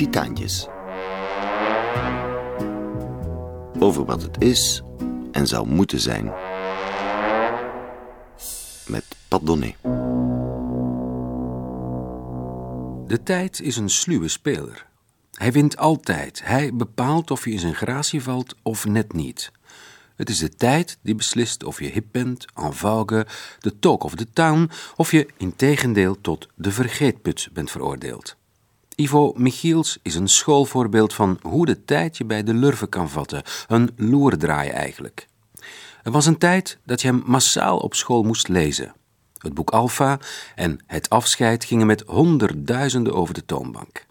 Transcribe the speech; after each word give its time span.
Titaantjes. 0.00 0.66
Over 3.78 4.04
wat 4.04 4.22
het 4.22 4.42
is 4.42 4.82
en 5.32 5.46
zou 5.46 5.66
moeten 5.66 6.00
zijn. 6.00 6.24
Met 8.86 9.04
Pat 9.28 9.46
Donné. 9.46 9.74
De 13.06 13.22
tijd 13.22 13.60
is 13.60 13.76
een 13.76 13.90
sluwe 13.90 14.28
speler. 14.28 14.86
Hij 15.32 15.52
wint 15.52 15.76
altijd. 15.76 16.40
Hij 16.44 16.74
bepaalt 16.74 17.30
of 17.30 17.44
je 17.44 17.50
in 17.50 17.58
zijn 17.58 17.74
gratie 17.74 18.22
valt 18.22 18.54
of 18.62 18.86
net 18.86 19.12
niet. 19.12 19.52
Het 20.16 20.28
is 20.28 20.38
de 20.38 20.54
tijd 20.54 20.98
die 21.02 21.14
beslist 21.14 21.64
of 21.64 21.80
je 21.80 21.88
hip 21.88 22.06
bent, 22.10 22.46
en 22.54 22.74
vogue, 22.74 23.26
de 23.58 23.78
talk 23.78 24.02
of 24.02 24.14
the 24.14 24.26
town, 24.32 24.70
of 24.96 25.10
je 25.10 25.28
integendeel 25.36 26.20
tot 26.20 26.48
de 26.54 26.72
vergeetput 26.72 27.48
bent 27.52 27.70
veroordeeld. 27.70 28.38
Ivo 29.00 29.32
Michiels 29.36 29.98
is 30.02 30.14
een 30.14 30.28
schoolvoorbeeld 30.28 31.14
van 31.14 31.38
hoe 31.42 31.66
de 31.66 31.84
tijd 31.84 32.16
je 32.16 32.24
bij 32.24 32.42
de 32.42 32.54
lurven 32.54 32.88
kan 32.88 33.10
vatten, 33.10 33.42
een 33.68 33.90
loerdraai 33.96 34.68
eigenlijk. 34.68 35.26
Er 36.02 36.10
was 36.10 36.26
een 36.26 36.38
tijd 36.38 36.78
dat 36.84 37.00
je 37.00 37.08
hem 37.08 37.22
massaal 37.26 37.78
op 37.78 37.94
school 37.94 38.22
moest 38.22 38.48
lezen. 38.48 38.94
Het 39.38 39.54
boek 39.54 39.70
Alpha 39.70 40.18
en 40.54 40.78
Het 40.86 41.08
afscheid 41.08 41.64
gingen 41.64 41.86
met 41.86 42.02
honderdduizenden 42.06 43.14
over 43.14 43.34
de 43.34 43.44
toonbank. 43.44 44.06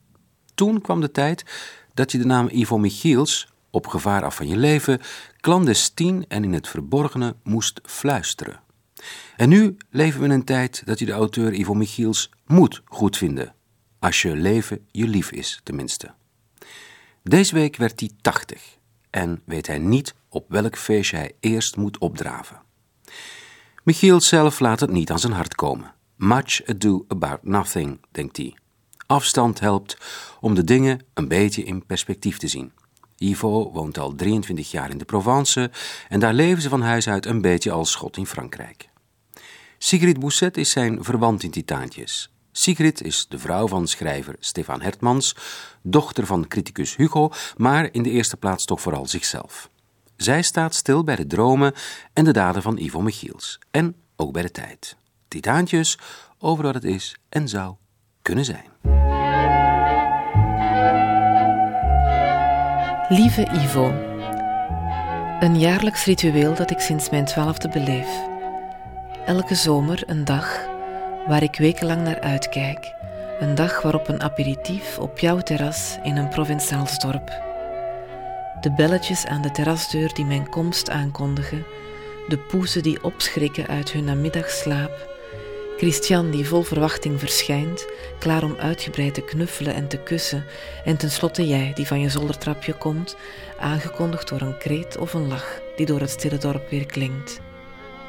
Toen 0.56 0.82
kwam 0.82 1.02
de 1.02 1.12
tijd 1.12 1.46
dat 1.94 2.12
je 2.12 2.18
de 2.18 2.26
naam 2.26 2.48
Ivo 2.52 2.78
Michiels, 2.78 3.48
op 3.70 3.88
gevaar 3.88 4.24
af 4.24 4.36
van 4.36 4.48
je 4.48 4.58
leven, 4.58 5.02
clandestien 5.40 6.26
en 6.28 6.44
in 6.44 6.54
het 6.54 6.68
verborgene 6.68 7.36
moest 7.44 7.82
fluisteren. 7.84 8.60
En 9.36 9.50
nu 9.50 9.78
leven 9.90 10.20
we 10.20 10.26
in 10.26 10.32
een 10.32 10.44
tijd 10.44 10.82
dat 10.86 11.00
je 11.00 11.06
de 11.06 11.12
auteur 11.12 11.54
Ivo 11.54 11.74
Michiels 11.74 12.30
moet 12.46 12.82
goedvinden. 12.86 13.54
Als 14.00 14.22
je 14.22 14.36
leven 14.36 14.88
je 14.92 15.08
lief 15.08 15.32
is, 15.32 15.60
tenminste. 15.64 16.14
Deze 17.24 17.54
week 17.54 17.76
werd 17.76 18.00
hij 18.00 18.10
80 18.22 18.78
en 19.10 19.42
weet 19.46 19.68
hij 19.68 19.80
niet 19.80 20.16
op 20.30 20.46
welk 20.50 20.78
feestje 20.78 21.18
hij 21.18 21.32
eerst 21.40 21.76
moet 21.76 21.98
opdraven. 21.98 22.62
Michiel 23.84 24.22
zelf 24.22 24.60
laat 24.60 24.80
het 24.80 24.92
niet 24.92 25.12
aan 25.12 25.20
zijn 25.20 25.34
hart 25.34 25.56
komen. 25.56 25.94
Much 26.16 26.66
ado 26.66 27.06
about 27.08 27.44
nothing, 27.44 28.00
denkt 28.12 28.38
hij. 28.38 28.56
Afstand 29.06 29.60
helpt 29.60 29.98
om 30.40 30.56
de 30.56 30.64
dingen 30.64 31.06
een 31.14 31.28
beetje 31.28 31.64
in 31.64 31.86
perspectief 31.86 32.38
te 32.38 32.48
zien. 32.48 32.72
Ivo 33.18 33.72
woont 33.72 33.98
al 33.98 34.16
23 34.16 34.72
jaar 34.72 34.90
in 34.90 34.98
de 34.98 35.06
Provence 35.06 35.72
en 36.10 36.20
daar 36.20 36.34
leven 36.34 36.62
ze 36.62 36.70
van 36.70 36.82
huis 36.82 37.10
uit 37.10 37.26
een 37.26 37.42
beetje 37.42 37.72
als 37.72 37.92
schot 37.92 38.18
in 38.18 38.26
Frankrijk. 38.26 38.90
Sigrid 39.78 40.20
Bousset 40.20 40.58
is 40.58 40.70
zijn 40.70 41.04
verwant 41.04 41.44
in 41.44 41.52
Titaantjes. 41.52 42.32
Sigrid 42.52 43.04
is 43.04 43.26
de 43.30 43.40
vrouw 43.40 43.68
van 43.68 43.88
schrijver 43.88 44.36
Stefan 44.40 44.82
Hertmans, 44.82 45.36
dochter 45.82 46.26
van 46.26 46.48
criticus 46.48 46.96
Hugo, 46.96 47.32
maar 47.58 47.90
in 47.92 48.04
de 48.04 48.10
eerste 48.10 48.38
plaats 48.38 48.66
toch 48.66 48.82
vooral 48.82 49.08
zichzelf. 49.08 49.70
Zij 50.16 50.42
staat 50.42 50.76
stil 50.76 51.04
bij 51.04 51.16
de 51.16 51.28
dromen 51.28 51.74
en 52.14 52.24
de 52.24 52.32
daden 52.32 52.62
van 52.62 52.78
Ivo 52.78 53.02
Michiels. 53.02 53.60
En 53.72 53.96
ook 54.16 54.34
bij 54.34 54.42
de 54.42 54.52
tijd. 54.52 54.96
Titaantjes 55.28 55.98
over 56.40 56.64
wat 56.64 56.74
het 56.74 56.84
is 56.84 57.16
en 57.30 57.48
zou 57.48 57.76
kunnen 58.22 58.46
zijn. 58.46 58.68
Lieve 63.10 63.48
Ivo, 63.52 63.88
een 65.40 65.60
jaarlijks 65.60 66.06
ritueel 66.06 66.56
dat 66.56 66.72
ik 66.72 66.80
sinds 66.80 67.10
mijn 67.10 67.26
twaalfde 67.26 67.70
beleef. 67.70 68.28
Elke 69.26 69.56
zomer 69.56 70.04
een 70.06 70.26
dag 70.26 70.69
waar 71.28 71.44
ik 71.44 71.56
wekenlang 71.58 72.02
naar 72.02 72.20
uitkijk. 72.20 72.94
Een 73.40 73.56
dag 73.56 73.82
waarop 73.82 74.08
een 74.08 74.22
aperitief 74.22 74.98
op 74.98 75.20
jouw 75.20 75.40
terras 75.40 75.98
in 76.04 76.18
een 76.18 76.30
Provençaals 76.30 76.98
dorp. 76.98 77.28
De 78.62 78.72
belletjes 78.72 79.26
aan 79.26 79.42
de 79.42 79.52
terrasdeur 79.52 80.14
die 80.14 80.26
mijn 80.26 80.50
komst 80.50 80.90
aankondigen, 80.90 81.66
de 82.28 82.38
poezen 82.38 82.84
die 82.84 83.04
opschrikken 83.04 83.68
uit 83.68 83.92
hun 83.92 84.04
namiddagslaap, 84.04 85.18
Christian 85.78 86.32
die 86.32 86.48
vol 86.48 86.62
verwachting 86.62 87.20
verschijnt, 87.20 87.88
klaar 88.20 88.44
om 88.44 88.56
uitgebreid 88.60 89.14
te 89.14 89.22
knuffelen 89.22 89.74
en 89.74 89.88
te 89.88 89.98
kussen, 89.98 90.46
en 90.86 90.98
tenslotte 90.98 91.48
jij 91.48 91.72
die 91.74 91.88
van 91.88 92.00
je 92.00 92.10
zoldertrapje 92.10 92.74
komt, 92.74 93.16
aangekondigd 93.60 94.30
door 94.30 94.42
een 94.42 94.58
kreet 94.58 94.98
of 94.98 95.14
een 95.14 95.28
lach 95.28 95.60
die 95.76 95.86
door 95.86 96.00
het 96.00 96.10
stille 96.10 96.38
dorp 96.38 96.70
weer 96.70 96.86
klinkt. 96.86 97.40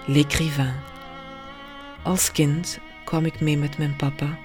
L'écrivain. 0.06 0.74
Als 2.02 2.32
kind 2.32 2.78
kwam 3.10 3.24
ik 3.24 3.40
mee 3.40 3.58
met 3.58 3.78
mijn 3.78 3.96
papa, 3.96 4.38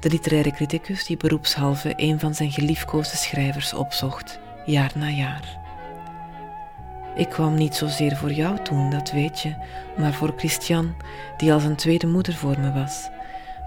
de 0.00 0.08
literaire 0.08 0.50
criticus 0.50 1.06
die 1.06 1.16
beroepshalve 1.16 1.92
een 1.96 2.20
van 2.20 2.34
zijn 2.34 2.50
geliefkoosde 2.50 3.16
schrijvers 3.16 3.74
opzocht, 3.74 4.40
jaar 4.64 4.92
na 4.94 5.08
jaar. 5.08 5.58
Ik 7.14 7.28
kwam 7.28 7.54
niet 7.54 7.74
zozeer 7.74 8.16
voor 8.16 8.32
jou 8.32 8.58
toen, 8.62 8.90
dat 8.90 9.10
weet 9.10 9.40
je, 9.40 9.54
maar 9.98 10.12
voor 10.12 10.32
Christian, 10.36 10.94
die 11.36 11.52
als 11.52 11.64
een 11.64 11.76
tweede 11.76 12.06
moeder 12.06 12.34
voor 12.34 12.60
me 12.60 12.72
was. 12.72 13.08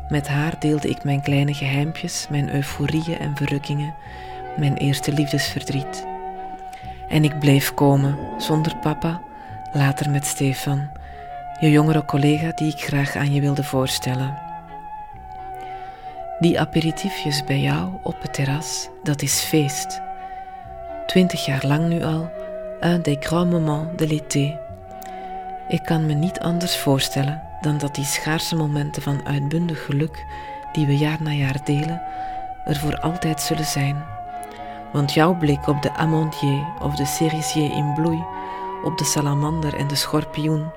Met 0.10 0.28
haar 0.28 0.60
deelde 0.60 0.90
ik 0.90 1.04
mijn 1.04 1.22
kleine 1.22 1.54
geheimpjes, 1.54 2.28
mijn 2.30 2.54
euforieën 2.54 3.20
en 3.20 3.36
verrukkingen, 3.36 3.96
mijn 4.58 4.78
eerste 4.78 5.12
liefdesverdriet. 5.12 6.08
En 7.08 7.24
ik 7.24 7.40
bleef 7.40 7.74
komen, 7.74 8.18
zonder 8.38 8.78
papa, 8.78 9.22
later 9.74 10.10
met 10.10 10.26
Stefan, 10.26 10.90
je 11.64 11.72
jongere 11.72 12.06
collega 12.06 12.52
die 12.52 12.72
ik 12.72 12.84
graag 12.84 13.16
aan 13.16 13.34
je 13.34 13.42
wilde 13.42 13.64
voorstellen. 13.64 14.38
Die 16.40 16.60
aperitiefjes 16.60 17.44
bij 17.44 17.60
jou 17.60 17.90
op 18.02 18.22
het 18.22 18.34
terras, 18.34 18.90
dat 19.04 19.22
is 19.22 19.42
feest. 19.42 20.02
Twintig 21.06 21.46
jaar 21.46 21.66
lang 21.66 21.88
nu 21.88 22.04
al, 22.04 22.32
un 22.82 23.02
des 23.02 23.18
grands 23.20 23.52
moments 23.52 23.98
de 23.98 24.08
l'été. 24.08 24.60
Ik 25.68 25.84
kan 25.84 26.06
me 26.06 26.14
niet 26.14 26.40
anders 26.40 26.78
voorstellen 26.78 27.42
dan 27.62 27.78
dat 27.78 27.96
die 27.96 28.06
schaarse 28.06 28.56
momenten 28.56 29.02
van 29.02 29.26
uitbundig 29.26 29.86
geluk, 29.86 30.26
die 30.72 30.86
we 30.86 30.98
jaar 30.98 31.22
na 31.22 31.32
jaar 31.32 31.64
delen, 31.64 32.02
er 32.66 32.76
voor 32.76 33.00
altijd 33.00 33.42
zullen 33.42 33.66
zijn. 33.66 34.04
Want 34.92 35.14
jouw 35.14 35.38
blik 35.38 35.68
op 35.68 35.82
de 35.82 35.94
amandier 35.94 36.66
of 36.82 36.96
de 36.96 37.06
cerisier 37.06 37.72
in 37.72 37.94
bloei, 37.94 38.24
op 38.84 38.98
de 38.98 39.06
salamander 39.06 39.76
en 39.76 39.88
de 39.88 39.96
schorpioen, 39.96 40.72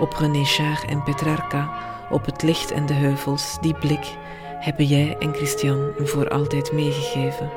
op 0.00 0.12
René 0.12 0.44
Char 0.44 0.84
en 0.84 1.02
Petrarca, 1.02 1.70
op 2.10 2.26
het 2.26 2.42
licht 2.42 2.70
en 2.70 2.86
de 2.86 2.94
heuvels, 2.94 3.58
die 3.60 3.74
blik 3.74 4.16
hebben 4.60 4.86
jij 4.86 5.16
en 5.18 5.34
Christian 5.34 5.92
me 5.98 6.06
voor 6.06 6.28
altijd 6.28 6.72
meegegeven. 6.72 7.50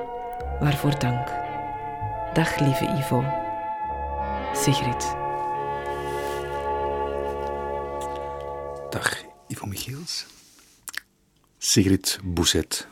Waarvoor 0.59 0.99
dank. 0.99 1.27
Dag 2.33 2.59
lieve 2.59 2.85
Ivo. 2.85 3.23
Sigrid. 4.53 5.15
Dag 8.89 9.23
Ivo 9.47 9.65
Michiels. 9.65 10.25
Sigrid 11.57 12.19
Bousset. 12.23 12.87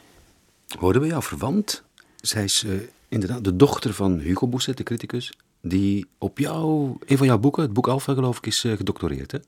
Hoorden 0.80 1.02
we 1.02 1.08
jou 1.08 1.24
verwant? 1.24 1.84
Zij 2.16 2.44
is 2.44 2.64
uh, 2.64 2.82
inderdaad 3.08 3.44
de 3.44 3.56
dochter 3.56 3.94
van 3.94 4.20
Hugo 4.20 4.48
Bousset, 4.48 4.78
de 4.78 4.84
criticus, 4.84 5.32
die 5.62 6.06
op 6.18 6.38
jou, 6.38 6.92
een 7.06 7.18
van 7.18 7.28
jouw 7.28 7.40
boeken, 7.40 7.64
het 7.64 7.74
boek 7.74 7.88
Alpha 7.88 8.14
geloof 8.14 8.38
ik, 8.38 8.46
is 8.46 8.64
uh, 8.64 8.78
gedoctoreerd, 8.78 9.32
hè? 9.32 9.40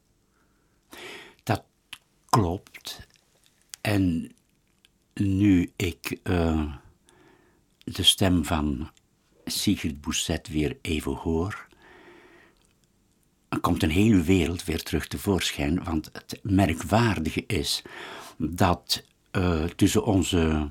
Dat 1.44 1.64
klopt. 2.30 3.08
En 3.82 4.32
nu 5.14 5.72
ik 5.76 6.20
uh, 6.24 6.74
de 7.84 8.04
stem 8.04 8.46
van 8.46 8.90
Sigrid 9.46 10.02
Bousset 10.02 10.48
weer 10.48 10.78
even 10.82 11.14
hoor, 11.14 11.68
komt 13.62 13.84
een 13.84 13.90
hele 13.90 14.22
wereld 14.22 14.64
weer 14.64 14.84
terug 14.84 15.08
tevoorschijn. 15.08 15.84
Want 15.84 16.10
het 16.14 16.40
merkwaardige 16.42 17.44
is 17.48 17.82
dat 18.38 19.04
uh, 19.32 19.64
tussen 19.64 20.06
onze, 20.06 20.70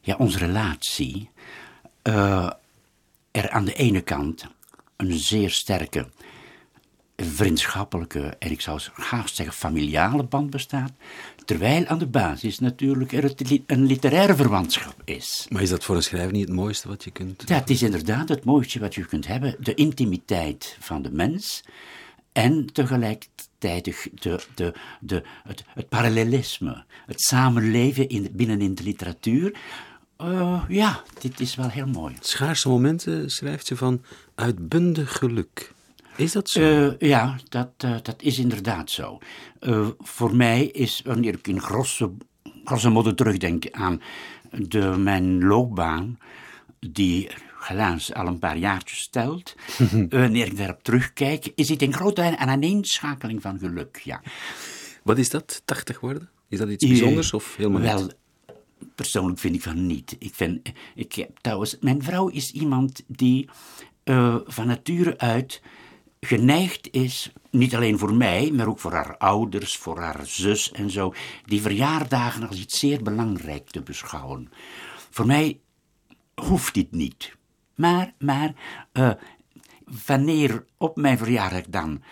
ja, 0.00 0.16
onze 0.16 0.38
relatie 0.38 1.30
uh, 2.02 2.50
er 3.30 3.50
aan 3.50 3.64
de 3.64 3.74
ene 3.74 4.00
kant 4.00 4.46
een 4.96 5.18
zeer 5.18 5.50
sterke 5.50 6.06
vriendschappelijke 7.16 8.36
en 8.38 8.50
ik 8.50 8.60
zou 8.60 8.80
haast 8.92 9.34
zeggen 9.34 9.54
familiale 9.54 10.22
band 10.22 10.50
bestaat, 10.50 10.92
terwijl 11.44 11.86
aan 11.86 11.98
de 11.98 12.06
basis 12.06 12.58
natuurlijk 12.58 13.12
er 13.12 13.34
een 13.66 13.86
literaire 13.86 14.34
verwantschap 14.34 15.02
is. 15.04 15.46
Maar 15.50 15.62
is 15.62 15.68
dat 15.68 15.84
voor 15.84 15.96
een 15.96 16.02
schrijver 16.02 16.32
niet 16.32 16.48
het 16.48 16.56
mooiste 16.56 16.88
wat 16.88 17.04
je 17.04 17.10
kunt... 17.10 17.42
Ja, 17.46 17.54
het 17.54 17.70
is 17.70 17.82
inderdaad 17.82 18.28
het 18.28 18.44
mooiste 18.44 18.78
wat 18.78 18.94
je 18.94 19.06
kunt 19.06 19.26
hebben, 19.26 19.56
de 19.58 19.74
intimiteit 19.74 20.76
van 20.80 21.02
de 21.02 21.10
mens 21.10 21.64
en 22.32 22.66
tegelijkertijd 22.72 23.84
de, 23.84 24.40
de, 24.54 24.74
de, 25.00 25.22
het, 25.44 25.64
het 25.74 25.88
parallelisme, 25.88 26.84
het 27.06 27.20
samenleven 27.20 28.08
in, 28.08 28.28
binnenin 28.32 28.74
de 28.74 28.82
literatuur. 28.82 29.54
Uh, 30.18 30.64
ja, 30.68 31.02
dit 31.20 31.40
is 31.40 31.54
wel 31.54 31.68
heel 31.68 31.86
mooi. 31.86 32.16
Schaarse 32.20 32.68
momenten 32.68 33.30
schrijft 33.30 33.66
ze 33.66 33.76
van 33.76 34.02
uitbundig 34.34 35.18
geluk. 35.18 35.72
Is 36.16 36.32
dat 36.32 36.48
zo? 36.48 36.60
Uh, 36.60 36.98
ja, 36.98 37.38
dat, 37.48 37.70
uh, 37.84 37.96
dat 38.02 38.22
is 38.22 38.38
inderdaad 38.38 38.90
zo. 38.90 39.18
Uh, 39.60 39.88
voor 39.98 40.36
mij 40.36 40.66
is, 40.66 41.02
wanneer 41.04 41.34
ik 41.34 41.48
in 41.48 41.60
grosse, 41.60 42.12
grosse 42.64 42.88
mode 42.88 43.14
terugdenk 43.14 43.70
aan 43.70 44.00
de, 44.50 44.94
mijn 44.98 45.44
loopbaan, 45.44 46.18
die 46.80 47.30
helaas 47.60 48.12
al 48.12 48.26
een 48.26 48.38
paar 48.38 48.56
jaartjes 48.56 49.08
telt, 49.08 49.54
wanneer 50.08 50.46
ik 50.46 50.56
daarop 50.56 50.82
terugkijk, 50.82 51.52
is 51.54 51.66
dit 51.66 51.82
een 51.82 51.92
grote 51.92 52.22
en 52.22 52.48
aaneenschakeling 52.48 53.42
van 53.42 53.58
geluk, 53.58 54.00
ja. 54.04 54.22
Wat 55.02 55.18
is 55.18 55.30
dat, 55.30 55.62
80 55.64 56.00
worden? 56.00 56.28
Is 56.48 56.58
dat 56.58 56.68
iets 56.68 56.86
bijzonders 56.86 57.32
of 57.32 57.56
helemaal 57.56 57.80
Wel, 57.80 58.02
niet? 58.02 58.14
persoonlijk 58.94 59.38
vind 59.38 59.54
ik 59.54 59.62
van 59.62 59.86
niet. 59.86 60.16
Ik 60.18 60.34
vind, 60.34 60.72
ik 60.94 61.12
heb 61.12 61.38
trouwens, 61.40 61.76
mijn 61.80 62.02
vrouw 62.02 62.28
is 62.28 62.52
iemand 62.52 63.02
die 63.06 63.48
eh, 64.04 64.36
van 64.44 64.66
nature 64.66 65.18
uit 65.18 65.62
geneigd 66.20 66.88
is, 66.90 67.32
niet 67.50 67.74
alleen 67.74 67.98
voor 67.98 68.14
mij, 68.14 68.50
maar 68.50 68.68
ook 68.68 68.78
voor 68.78 68.92
haar 68.92 69.16
ouders, 69.16 69.76
voor 69.76 69.98
haar 69.98 70.26
zus 70.26 70.72
en 70.72 70.90
zo, 70.90 71.14
die 71.44 71.62
verjaardagen 71.62 72.48
als 72.48 72.58
iets 72.60 72.78
zeer 72.78 73.02
belangrijk 73.02 73.70
te 73.70 73.82
beschouwen. 73.82 74.50
Voor 75.10 75.26
mij 75.26 75.60
hoeft 76.34 76.74
dit 76.74 76.92
niet. 76.92 77.36
Maar, 77.74 78.12
maar, 78.18 78.54
eh, 78.92 79.10
wanneer 80.06 80.64
op 80.76 80.96
mijn 80.96 81.18
verjaardag 81.18 81.62
dan 81.68 82.02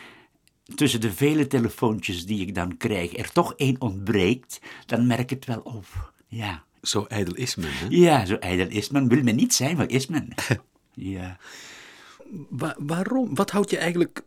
tussen 0.75 1.01
de 1.01 1.13
vele 1.13 1.47
telefoontjes 1.47 2.27
die 2.27 2.41
ik 2.47 2.55
dan 2.55 2.77
krijg 2.77 3.17
er 3.17 3.33
toch 3.33 3.55
één 3.57 3.81
ontbreekt, 3.81 4.61
dan 4.87 5.07
merk 5.07 5.21
ik 5.21 5.31
het 5.31 5.45
wel 5.45 5.61
op. 5.61 6.13
Ja. 6.27 6.65
Zo 6.83 7.05
ijdel 7.05 7.35
is 7.35 7.55
men, 7.55 7.71
hè? 7.73 7.87
Ja, 7.89 8.27
zo 8.27 8.35
ijdel 8.35 8.69
is 8.69 8.91
men. 8.91 9.09
Wil 9.09 9.23
men 9.23 9.37
niet 9.37 9.55
zijn, 9.55 9.77
maar 9.77 9.91
is 9.91 10.07
men. 10.07 10.35
ja. 11.15 11.39
Wa- 12.49 12.77
waarom? 12.79 13.35
Wat 13.35 13.51
houdt 13.51 13.71
je 13.71 13.79
eigenlijk 13.79 14.25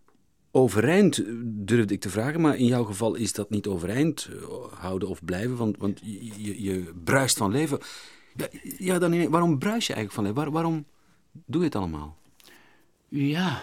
overeind, 0.51 1.23
durfde 1.45 1.93
ik 1.93 2.01
te 2.01 2.09
vragen. 2.09 2.41
Maar 2.41 2.55
in 2.55 2.65
jouw 2.65 2.83
geval 2.83 3.15
is 3.15 3.33
dat 3.33 3.49
niet 3.49 3.67
overeind 3.67 4.29
eh, 4.31 4.43
houden 4.79 5.07
of 5.09 5.23
blijven, 5.25 5.55
want, 5.55 5.77
want 5.77 5.99
je, 6.03 6.63
je, 6.63 6.93
bruist 7.03 7.37
van 7.37 7.51
leven. 7.51 7.79
Ja, 8.77 8.99
dan, 8.99 9.29
waarom 9.29 9.59
bruis 9.59 9.87
je 9.87 9.93
eigenlijk 9.93 10.11
van 10.13 10.23
leven? 10.23 10.37
Waar- 10.43 10.51
waarom 10.51 10.85
doe 11.45 11.59
je 11.61 11.67
het 11.67 11.75
allemaal? 11.75 12.17
Ja, 13.09 13.61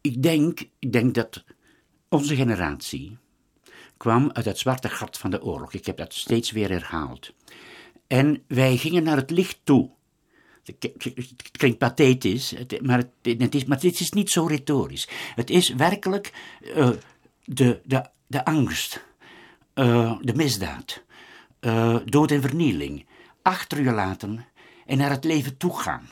ik 0.00 0.22
denk, 0.22 0.60
ik 0.78 0.92
denk 0.92 1.14
dat 1.14 1.44
onze 2.08 2.36
generatie 2.36 3.16
kwam 3.96 4.30
uit 4.32 4.44
het 4.44 4.58
zwarte 4.58 4.88
gat 4.88 5.18
van 5.18 5.30
de 5.30 5.42
oorlog. 5.42 5.72
Ik 5.72 5.86
heb 5.86 5.96
dat 5.96 6.14
steeds 6.14 6.50
weer 6.50 6.68
herhaald. 6.70 7.32
En 8.06 8.42
wij 8.46 8.76
gingen 8.76 9.02
naar 9.02 9.16
het 9.16 9.30
licht 9.30 9.60
toe. 9.64 9.90
Het 10.78 11.50
klinkt 11.50 11.78
pathetisch, 11.78 12.50
het- 12.50 12.82
maar 12.86 12.98
het, 12.98 13.38
het 13.40 13.54
is, 13.54 13.64
maar 13.64 13.80
dit 13.80 14.00
is 14.00 14.10
niet 14.10 14.30
zo 14.30 14.44
retorisch. 14.46 15.08
Het 15.34 15.50
is 15.50 15.68
werkelijk 15.74 16.32
eh, 16.74 16.90
de, 17.44 17.80
de, 17.84 18.04
de 18.26 18.44
angst, 18.44 19.04
eh, 19.74 20.16
de 20.20 20.34
misdaad, 20.34 21.02
eh, 21.60 21.96
dood 22.04 22.30
en 22.30 22.40
vernieling 22.42 23.06
achter 23.42 23.82
je 23.82 23.92
laten 23.92 24.46
en 24.86 24.98
naar 24.98 25.10
het 25.10 25.24
leven 25.24 25.56
toe 25.56 25.78
gaan. 25.78 26.08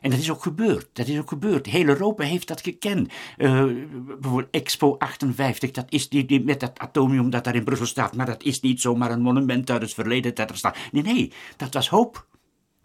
En 0.00 0.10
dat 0.10 0.18
is 0.18 0.30
ook 0.30 0.42
gebeurd. 0.42 0.88
Dat 0.92 1.06
is 1.08 1.18
ook 1.18 1.28
gebeurd. 1.28 1.66
Heel 1.66 1.86
Europa 1.86 2.24
heeft 2.24 2.48
dat 2.48 2.60
gekend. 2.60 3.12
Bijvoorbeeld 3.36 4.48
Expo 4.50 4.96
58, 4.98 5.70
dat 5.70 5.86
is 5.88 6.08
die 6.08 6.44
met 6.44 6.60
dat 6.60 6.78
atomium 6.78 7.30
dat 7.30 7.44
daar 7.44 7.54
in 7.54 7.64
Brussel 7.64 7.86
staat. 7.86 8.16
Maar 8.16 8.26
dat 8.26 8.42
is 8.42 8.60
niet 8.60 8.80
zomaar 8.80 9.10
een 9.10 9.20
monument 9.20 9.70
uit 9.70 9.82
het 9.82 9.94
verleden 9.94 10.34
dat 10.34 10.50
er 10.50 10.56
staat. 10.56 10.76
Nee, 10.92 11.02
nee, 11.02 11.32
dat 11.56 11.74
was 11.74 11.88
hoop. 11.88 12.26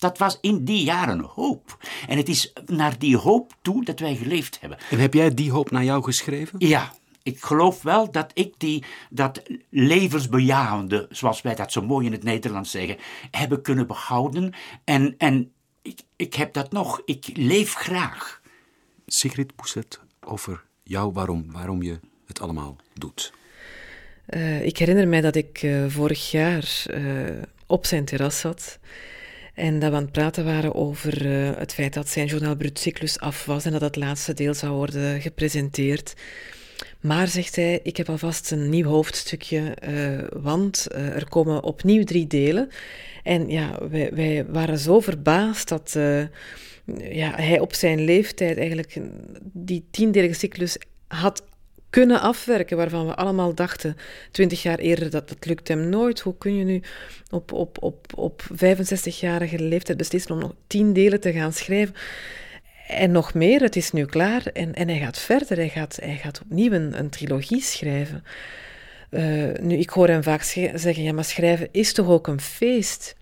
Dat 0.03 0.17
was 0.17 0.37
in 0.41 0.65
die 0.65 0.83
jaren 0.83 1.19
hoop. 1.19 1.77
En 2.07 2.17
het 2.17 2.29
is 2.29 2.53
naar 2.65 2.99
die 2.99 3.17
hoop 3.17 3.53
toe 3.61 3.85
dat 3.85 3.99
wij 3.99 4.15
geleefd 4.15 4.59
hebben. 4.59 4.77
En 4.89 4.99
heb 4.99 5.13
jij 5.13 5.33
die 5.33 5.51
hoop 5.51 5.71
naar 5.71 5.83
jou 5.83 6.03
geschreven? 6.03 6.55
Ja, 6.67 6.93
ik 7.23 7.43
geloof 7.43 7.81
wel 7.81 8.11
dat 8.11 8.31
ik 8.33 8.53
die, 8.57 8.83
dat 9.09 9.41
levensbejahende, 9.69 11.07
zoals 11.09 11.41
wij 11.41 11.55
dat 11.55 11.71
zo 11.71 11.81
mooi 11.81 12.05
in 12.05 12.11
het 12.11 12.23
Nederlands 12.23 12.71
zeggen, 12.71 12.97
hebben 13.31 13.61
kunnen 13.61 13.87
behouden. 13.87 14.53
En, 14.83 15.15
en 15.17 15.51
ik, 15.81 15.99
ik 16.15 16.33
heb 16.33 16.53
dat 16.53 16.71
nog. 16.71 17.01
Ik 17.05 17.29
leef 17.33 17.73
graag. 17.73 18.41
Sigrid 19.05 19.55
Pousset, 19.55 19.99
over 20.25 20.63
jou, 20.83 21.13
waarom, 21.13 21.51
waarom 21.51 21.83
je 21.83 21.99
het 22.25 22.41
allemaal 22.41 22.75
doet. 22.93 23.33
Eh, 24.25 24.65
ik 24.65 24.77
herinner 24.77 25.07
mij 25.07 25.21
dat 25.21 25.35
ik 25.35 25.63
eh, 25.63 25.85
vorig 25.87 26.31
jaar 26.31 26.83
eh, 26.87 27.41
op 27.67 27.85
zijn 27.85 28.05
terras 28.05 28.39
zat 28.39 28.79
en 29.53 29.79
dat 29.79 29.89
we 29.89 29.95
aan 29.95 30.01
het 30.01 30.11
praten 30.11 30.45
waren 30.45 30.75
over 30.75 31.31
eh, 31.31 31.57
het 31.57 31.73
feit 31.73 31.93
dat 31.93 32.09
zijn 32.09 32.27
Journaal 32.27 32.55
Brut 32.55 33.17
af 33.19 33.45
was 33.45 33.65
en 33.65 33.71
dat 33.71 33.81
het 33.81 33.95
laatste 33.95 34.33
deel 34.33 34.53
zou 34.53 34.73
worden 34.75 35.21
gepresenteerd. 35.21 36.13
Maar, 36.99 37.27
zegt 37.27 37.55
hij, 37.55 37.79
ik 37.83 37.97
heb 37.97 38.09
alvast 38.09 38.51
een 38.51 38.69
nieuw 38.69 38.87
hoofdstukje, 38.87 39.73
eh, 39.73 40.41
want 40.41 40.87
eh, 40.87 41.15
er 41.15 41.29
komen 41.29 41.63
opnieuw 41.63 42.03
drie 42.03 42.27
delen. 42.27 42.69
En 43.23 43.49
ja, 43.49 43.87
wij, 43.89 44.09
wij 44.13 44.45
waren 44.45 44.77
zo 44.77 44.99
verbaasd 44.99 45.67
dat 45.67 45.97
ja, 46.97 47.35
hij 47.35 47.59
op 47.59 47.73
zijn 47.73 48.03
leeftijd 48.03 48.57
eigenlijk 48.57 48.97
die 49.41 49.85
tiendelige 49.91 50.33
cyclus 50.33 50.77
had 51.07 51.43
kunnen 51.93 52.21
afwerken, 52.21 52.77
waarvan 52.77 53.07
we 53.07 53.15
allemaal 53.15 53.53
dachten, 53.53 53.97
twintig 54.31 54.61
jaar 54.63 54.79
eerder, 54.79 55.09
dat 55.09 55.29
het 55.29 55.45
lukt 55.45 55.67
hem 55.67 55.89
nooit. 55.89 56.19
Hoe 56.19 56.37
kun 56.37 56.55
je 56.55 56.63
nu 56.63 56.81
op, 57.29 57.51
op, 57.51 57.77
op, 57.83 58.05
op 58.15 58.43
65-jarige 58.53 59.59
leeftijd 59.59 59.97
beslissen 59.97 60.31
om 60.31 60.39
nog 60.39 60.53
tien 60.67 60.93
delen 60.93 61.19
te 61.19 61.33
gaan 61.33 61.53
schrijven? 61.53 61.95
En 62.87 63.11
nog 63.11 63.33
meer, 63.33 63.61
het 63.61 63.75
is 63.75 63.91
nu 63.91 64.05
klaar 64.05 64.45
en, 64.45 64.73
en 64.73 64.87
hij 64.87 64.99
gaat 64.99 65.19
verder. 65.19 65.57
Hij 65.57 65.69
gaat, 65.69 65.97
hij 66.01 66.15
gaat 66.15 66.41
opnieuw 66.41 66.71
een, 66.71 66.99
een 66.99 67.09
trilogie 67.09 67.61
schrijven. 67.61 68.23
Eh, 69.09 69.51
nu, 69.61 69.77
ik 69.77 69.89
hoor 69.89 70.07
hem 70.07 70.23
vaak 70.23 70.43
zeggen, 70.43 71.03
ja, 71.03 71.13
maar 71.13 71.23
schrijven 71.23 71.67
is 71.71 71.93
toch 71.93 72.07
ook 72.07 72.27
een 72.27 72.41
feest? 72.41 73.15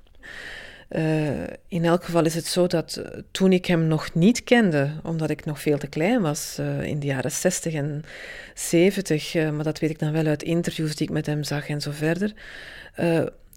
Eh, 0.92 1.44
in 1.68 1.86
elk 1.86 2.04
geval 2.04 2.26
is 2.26 2.36
het 2.36 2.46
zo 2.46 2.68
dat 2.68 2.96
eh, 2.96 3.20
toen 3.32 3.52
ik 3.52 3.66
hem 3.66 3.88
nog 3.88 4.14
niet 4.14 4.44
kende, 4.44 4.90
omdat 5.04 5.30
ik 5.30 5.46
nog 5.46 5.62
veel 5.62 5.78
te 5.78 5.88
klein 5.88 6.22
was, 6.22 6.58
eh, 6.60 6.84
in 6.84 7.00
de 7.00 7.06
jaren 7.06 7.32
60 7.32 7.74
en 7.74 8.04
70, 8.54 9.36
eh, 9.36 9.50
maar 9.50 9.64
dat 9.64 9.80
weet 9.80 9.90
ik 9.90 10.00
dan 10.00 10.12
wel 10.12 10.26
uit 10.26 10.44
interviews 10.44 10.96
die 10.96 11.08
ik 11.08 11.14
met 11.14 11.26
hem 11.26 11.44
zag 11.44 11.70
en 11.70 11.82
zo 11.82 11.92
verder, 11.92 12.34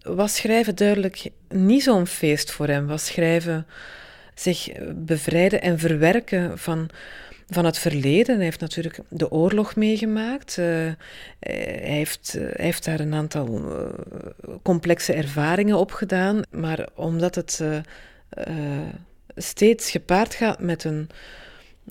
was 0.02 0.34
schrijven 0.34 0.74
duidelijk 0.74 1.30
niet 1.48 1.82
zo'n 1.82 2.06
feest 2.06 2.50
voor 2.50 2.66
hem. 2.66 2.86
Was 2.86 3.06
schrijven 3.06 3.66
zich 4.34 4.68
bevrijden 4.94 5.62
en 5.62 5.78
verwerken 5.78 6.58
van, 6.58 6.90
van 7.48 7.64
het 7.64 7.78
verleden. 7.78 8.34
Hij 8.34 8.44
heeft 8.44 8.60
natuurlijk 8.60 8.98
de 9.08 9.30
oorlog 9.30 9.76
meegemaakt. 9.76 10.58
Eh, 10.58 10.64
hij, 11.38 11.80
heeft, 11.82 12.34
eh, 12.34 12.42
hij 12.42 12.64
heeft 12.64 12.84
daar 12.84 13.00
een 13.00 13.14
aantal 13.14 13.46
eh, 13.48 14.54
complexe 14.62 15.12
ervaringen 15.12 15.78
op 15.78 15.92
gedaan. 15.92 16.42
Maar 16.50 16.88
omdat 16.94 17.34
het 17.34 17.62
steeds 19.36 19.90
gepaard 19.90 20.34
gaat 20.34 20.60
met 20.60 20.84
een, 20.84 21.08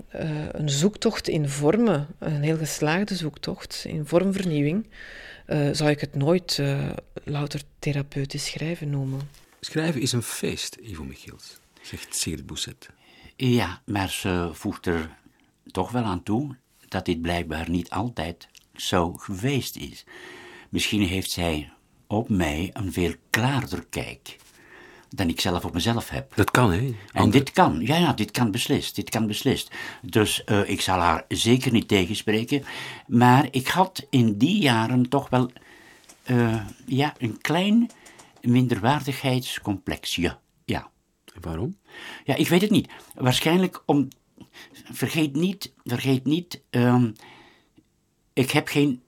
eh, 0.08 0.46
een 0.52 0.70
zoektocht 0.70 1.28
in 1.28 1.50
vormen, 1.50 2.08
een 2.20 2.42
heel 2.42 2.58
geslaagde 2.58 3.16
zoektocht 3.16 3.84
in 3.88 4.06
vormvernieuwing, 4.06 4.88
eh, 5.46 5.70
zou 5.72 5.90
ik 5.90 6.02
het 6.02 6.16
nooit 6.16 6.60
eh, 6.60 6.90
louter 7.24 7.62
therapeutisch 7.80 8.46
schrijven 8.46 8.90
noemen. 8.90 9.30
Schrijven 9.60 10.02
is 10.02 10.12
een 10.12 10.24
feest, 10.24 10.76
Ivo 10.76 11.04
Michiels, 11.04 11.60
zegt 11.82 12.16
Sigrid 12.16 12.46
Bousset. 12.46 12.90
Ja, 13.36 13.82
maar 13.86 14.10
ze 14.10 14.50
voegt 14.54 14.86
er 14.86 15.10
toch 15.74 15.92
wel 15.92 16.04
aan 16.04 16.24
toe 16.24 16.56
dat 16.88 17.06
dit 17.06 17.22
blijkbaar 17.22 17.70
niet 17.70 17.90
altijd 17.90 18.48
zo 18.76 19.14
geweest 19.14 19.76
is. 19.76 20.06
Misschien 20.70 21.02
heeft 21.02 21.32
zij 21.32 21.72
op 22.08 22.30
mij 22.30 22.70
een 22.74 22.94
veel 22.94 23.14
klaarder 23.30 23.86
kijk 23.90 24.38
dan 25.10 25.30
ik 25.30 25.42
zelf 25.42 25.66
op 25.66 25.74
mezelf 25.74 26.10
heb. 26.10 26.36
Dat 26.36 26.52
kan, 26.52 26.72
hè? 26.72 26.96
En 27.12 27.30
dit 27.30 27.52
kan, 27.52 27.80
ja, 27.82 27.96
ja, 27.96 28.14
dit 28.14 28.32
kan 28.32 28.52
beslist, 28.52 28.96
dit 28.96 29.10
kan 29.10 29.28
beslist. 29.28 29.72
Dus 30.02 30.44
eh, 30.44 30.70
ik 30.70 30.82
zal 30.82 31.00
haar 31.00 31.26
zeker 31.28 31.72
niet 31.72 31.88
tegenspreken. 31.88 32.64
Maar 33.08 33.48
ik 33.52 33.68
had 33.68 34.06
in 34.10 34.38
die 34.38 34.62
jaren 34.62 35.10
toch 35.10 35.30
wel, 35.30 35.52
eh, 36.24 36.66
ja, 36.86 37.14
een 37.18 37.42
klein 37.42 37.90
minderwaardigheidscomplexje, 38.42 40.38
ja. 40.66 40.92
Waarom? 41.42 41.78
Ja, 42.24 42.36
ik 42.36 42.48
weet 42.48 42.62
het 42.62 42.70
niet. 42.70 42.90
Waarschijnlijk 43.14 43.84
om. 43.86 44.08
Vergeet 44.92 45.36
niet, 45.36 45.74
vergeet 45.84 46.26
niet. 46.26 46.62
ehm, 46.70 47.12
ik 48.34 48.52
heb 48.52 48.68
geen 48.68 49.02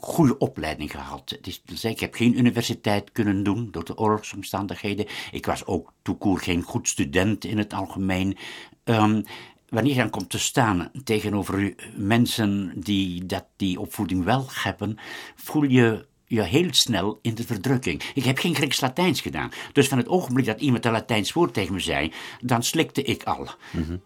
goede 0.00 0.38
opleiding 0.38 0.90
gehad. 0.90 1.38
Dus 1.64 1.84
ik 1.84 2.00
heb 2.00 2.14
geen 2.14 2.38
universiteit 2.38 3.12
kunnen 3.12 3.42
doen 3.42 3.68
door 3.70 3.84
de 3.84 3.98
oorlogsomstandigheden. 3.98 5.06
Ik 5.30 5.46
was 5.46 5.66
ook 5.66 5.92
toekoer 6.02 6.38
geen 6.38 6.62
goed 6.62 6.88
student 6.88 7.44
in 7.44 7.58
het 7.58 7.72
algemeen. 7.72 8.36
Ehm, 8.84 9.22
wanneer 9.68 9.92
je 9.92 9.98
dan 9.98 10.10
komt 10.10 10.30
te 10.30 10.38
staan 10.38 10.90
tegenover 11.04 11.74
mensen 11.96 12.72
die 12.76 13.26
dat, 13.26 13.46
die 13.56 13.80
opvoeding 13.80 14.24
wel 14.24 14.46
hebben, 14.50 14.96
voel 15.36 15.62
je 15.62 16.06
je 16.28 16.42
heel 16.42 16.68
snel 16.70 17.18
in 17.22 17.34
de 17.34 17.44
verdrukking. 17.44 18.02
Ik 18.14 18.24
heb 18.24 18.38
geen 18.38 18.54
Grieks-Latijns 18.54 19.20
gedaan. 19.20 19.50
Dus 19.72 19.88
van 19.88 19.98
het 19.98 20.08
ogenblik 20.08 20.46
dat 20.46 20.60
iemand 20.60 20.84
een 20.84 20.92
Latijns 20.92 21.32
woord 21.32 21.54
tegen 21.54 21.72
me 21.74 21.80
zei, 21.80 22.12
dan 22.40 22.62
slikte 22.62 23.02
ik 23.02 23.22
al. 23.22 23.46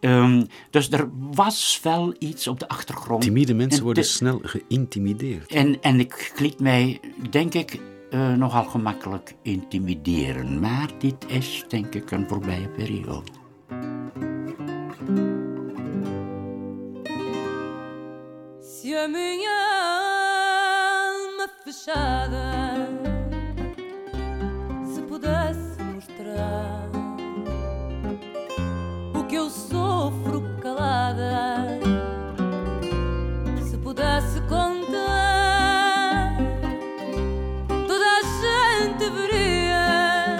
Ehm, 0.00 0.45
dus 0.71 0.91
er 0.91 1.09
was 1.12 1.81
wel 1.83 2.14
iets 2.19 2.47
op 2.49 2.59
de 2.61 2.69
achtergrond. 2.69 3.23
Timide 3.23 3.55
mensen 3.55 3.79
En 3.79 3.85
worden 3.85 4.02
te- 4.02 4.09
snel 4.09 4.41
geïntimideerd. 4.43 5.52
en, 5.52 5.81
en 5.83 6.00
ik 6.00 6.33
liet 6.38 6.61
mij, 6.61 7.00
denk 7.31 7.55
ik, 7.55 7.81
eh, 8.11 8.33
nogal 8.35 8.64
gemakkelijk 8.64 9.35
intimideren. 9.43 10.61
Maar 10.61 10.91
dit 10.99 11.14
is, 11.26 11.64
denk 11.69 11.95
ik, 11.95 12.11
een 12.11 12.29
voorbije 12.29 12.69
periode. 12.69 13.31
Fechada 21.73 22.87
se 24.85 25.00
pudesse 25.02 25.83
mostrar 25.83 26.91
o 29.14 29.25
que 29.25 29.37
eu 29.37 29.49
sofro 29.49 30.43
calada, 30.61 31.79
se 33.64 33.79
pudesse 33.79 34.38
contar, 34.43 36.37
toda 37.87 38.05
a 38.05 38.23
gente 38.43 39.09
veria 39.11 40.37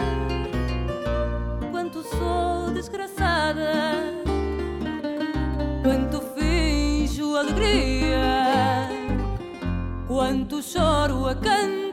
quanto 1.71 2.03
sou 2.03 2.71
desgraçada 2.75 3.73
quanto 5.83 6.21
finjo 6.35 7.35
alegria, 7.37 8.22
quanto 10.33 10.63
choro 10.63 11.27
a 11.27 11.35
cantar. 11.35 11.92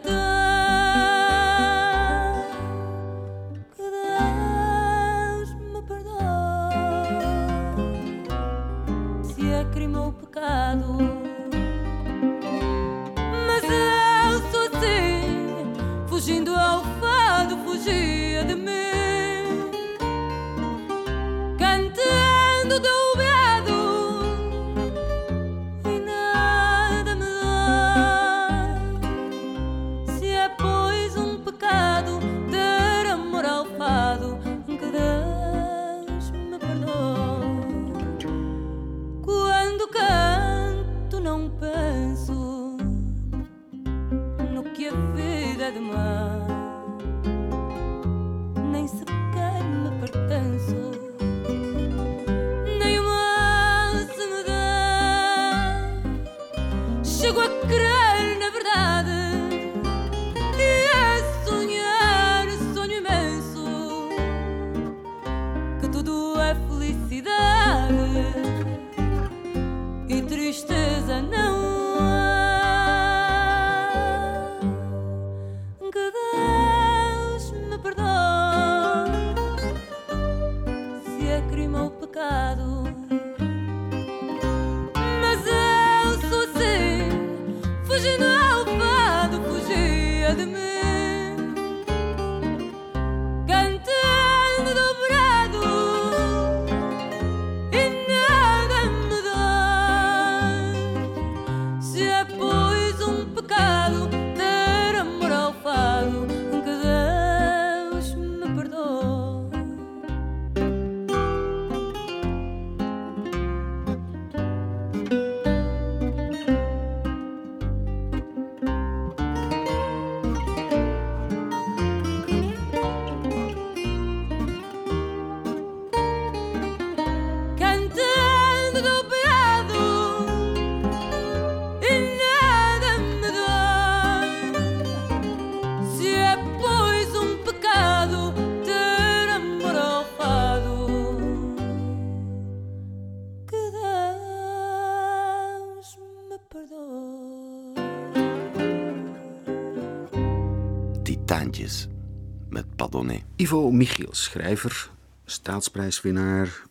Met 152.49 152.75
Padonnet. 152.75 153.23
Ivo 153.35 153.71
Michiels, 153.71 154.23
schrijver, 154.23 154.89
staatsprijswinnaar, 155.25 156.63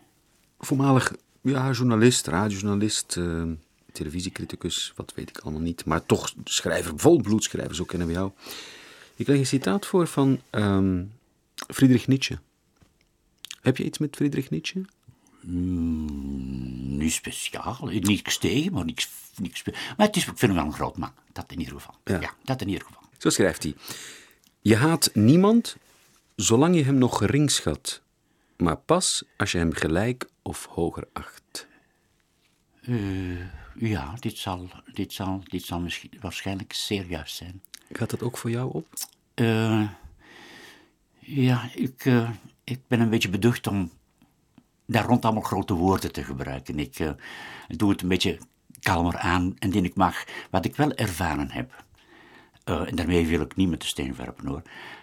voormalig 0.58 1.12
ja, 1.42 1.70
journalist, 1.70 2.26
radiojournalist, 2.26 3.16
eh, 3.16 3.42
televisiecriticus, 3.92 4.92
wat 4.96 5.12
weet 5.14 5.28
ik 5.28 5.38
allemaal 5.38 5.60
niet. 5.60 5.84
Maar 5.84 6.06
toch 6.06 6.34
schrijver, 6.44 6.92
volbloedschrijver, 6.96 7.74
zo 7.74 7.84
kennen 7.84 8.06
we 8.06 8.12
jou. 8.12 8.30
Ik 9.16 9.26
leg 9.26 9.38
een 9.38 9.46
citaat 9.46 9.86
voor 9.86 10.06
van 10.06 10.40
ehm, 10.50 11.04
Friedrich 11.54 12.06
Nietzsche. 12.06 12.38
Heb 13.60 13.76
je 13.76 13.84
iets 13.84 13.98
met 13.98 14.16
Friedrich 14.16 14.50
Nietzsche? 14.50 14.84
Niet 15.40 17.12
speciaal, 17.12 17.78
niks 17.82 18.38
tegen, 18.38 18.72
maar 18.72 18.84
niks, 18.84 19.08
niks 19.36 19.62
Maar 19.96 20.06
het 20.06 20.16
is, 20.16 20.22
ik 20.22 20.38
vind 20.38 20.40
hem 20.40 20.54
wel 20.54 20.64
een 20.64 20.72
groot 20.72 20.96
man, 20.96 21.12
dat 21.32 21.44
in 21.48 21.58
ieder 21.58 21.74
geval. 21.74 21.94
Ja. 22.04 22.20
Ja, 22.20 22.34
dat 22.44 22.60
in 22.60 22.68
ieder 22.68 22.86
geval. 22.86 23.02
Zo 23.18 23.30
schrijft 23.30 23.62
hij. 23.62 23.74
Je 24.60 24.76
haat 24.76 25.10
niemand 25.14 25.76
zolang 26.36 26.76
je 26.76 26.84
hem 26.84 26.98
nog 26.98 27.18
gering 27.18 27.50
schat, 27.50 28.02
maar 28.56 28.76
pas 28.76 29.24
als 29.36 29.52
je 29.52 29.58
hem 29.58 29.72
gelijk 29.72 30.28
of 30.42 30.66
hoger 30.66 31.08
acht. 31.12 31.66
Ja, 33.74 34.14
dit 34.20 34.38
zal, 34.38 34.68
dit 34.92 35.12
zal, 35.12 35.42
dit 35.44 35.62
zal 35.62 35.80
misschien, 35.80 36.10
waarschijnlijk 36.20 36.72
zeer 36.72 37.06
juist 37.06 37.36
zijn. 37.36 37.62
Gaat 37.92 38.10
dat 38.10 38.22
ook 38.22 38.38
voor 38.38 38.50
jou 38.50 38.74
op? 38.74 38.86
Eh, 39.34 39.88
ja, 41.18 41.70
ik, 41.74 42.04
eh, 42.04 42.30
ik 42.64 42.80
ben 42.86 43.00
een 43.00 43.10
beetje 43.10 43.28
beducht 43.28 43.66
om 43.66 43.90
daar 44.86 45.04
rond 45.04 45.24
allemaal 45.24 45.42
grote 45.42 45.74
woorden 45.74 46.12
te 46.12 46.24
gebruiken. 46.24 46.78
Ik 46.78 46.98
eh, 46.98 47.10
doe 47.68 47.90
het 47.90 48.02
een 48.02 48.08
beetje 48.08 48.38
kalmer 48.80 49.16
aan 49.16 49.56
en 49.58 49.84
ik 49.84 49.94
mag 49.94 50.24
wat 50.50 50.64
ik 50.64 50.76
wel 50.76 50.92
ervaren 50.92 51.50
heb. 51.50 51.84
Eh, 52.68 52.88
en 52.88 52.96
daarmee 52.96 53.26
wil 53.26 53.40
ik 53.40 53.56
niet 53.56 53.68
met 53.68 53.80
de 53.80 53.86
steen 53.86 54.14
werpen 54.16 54.46
hoor. 54.46 54.62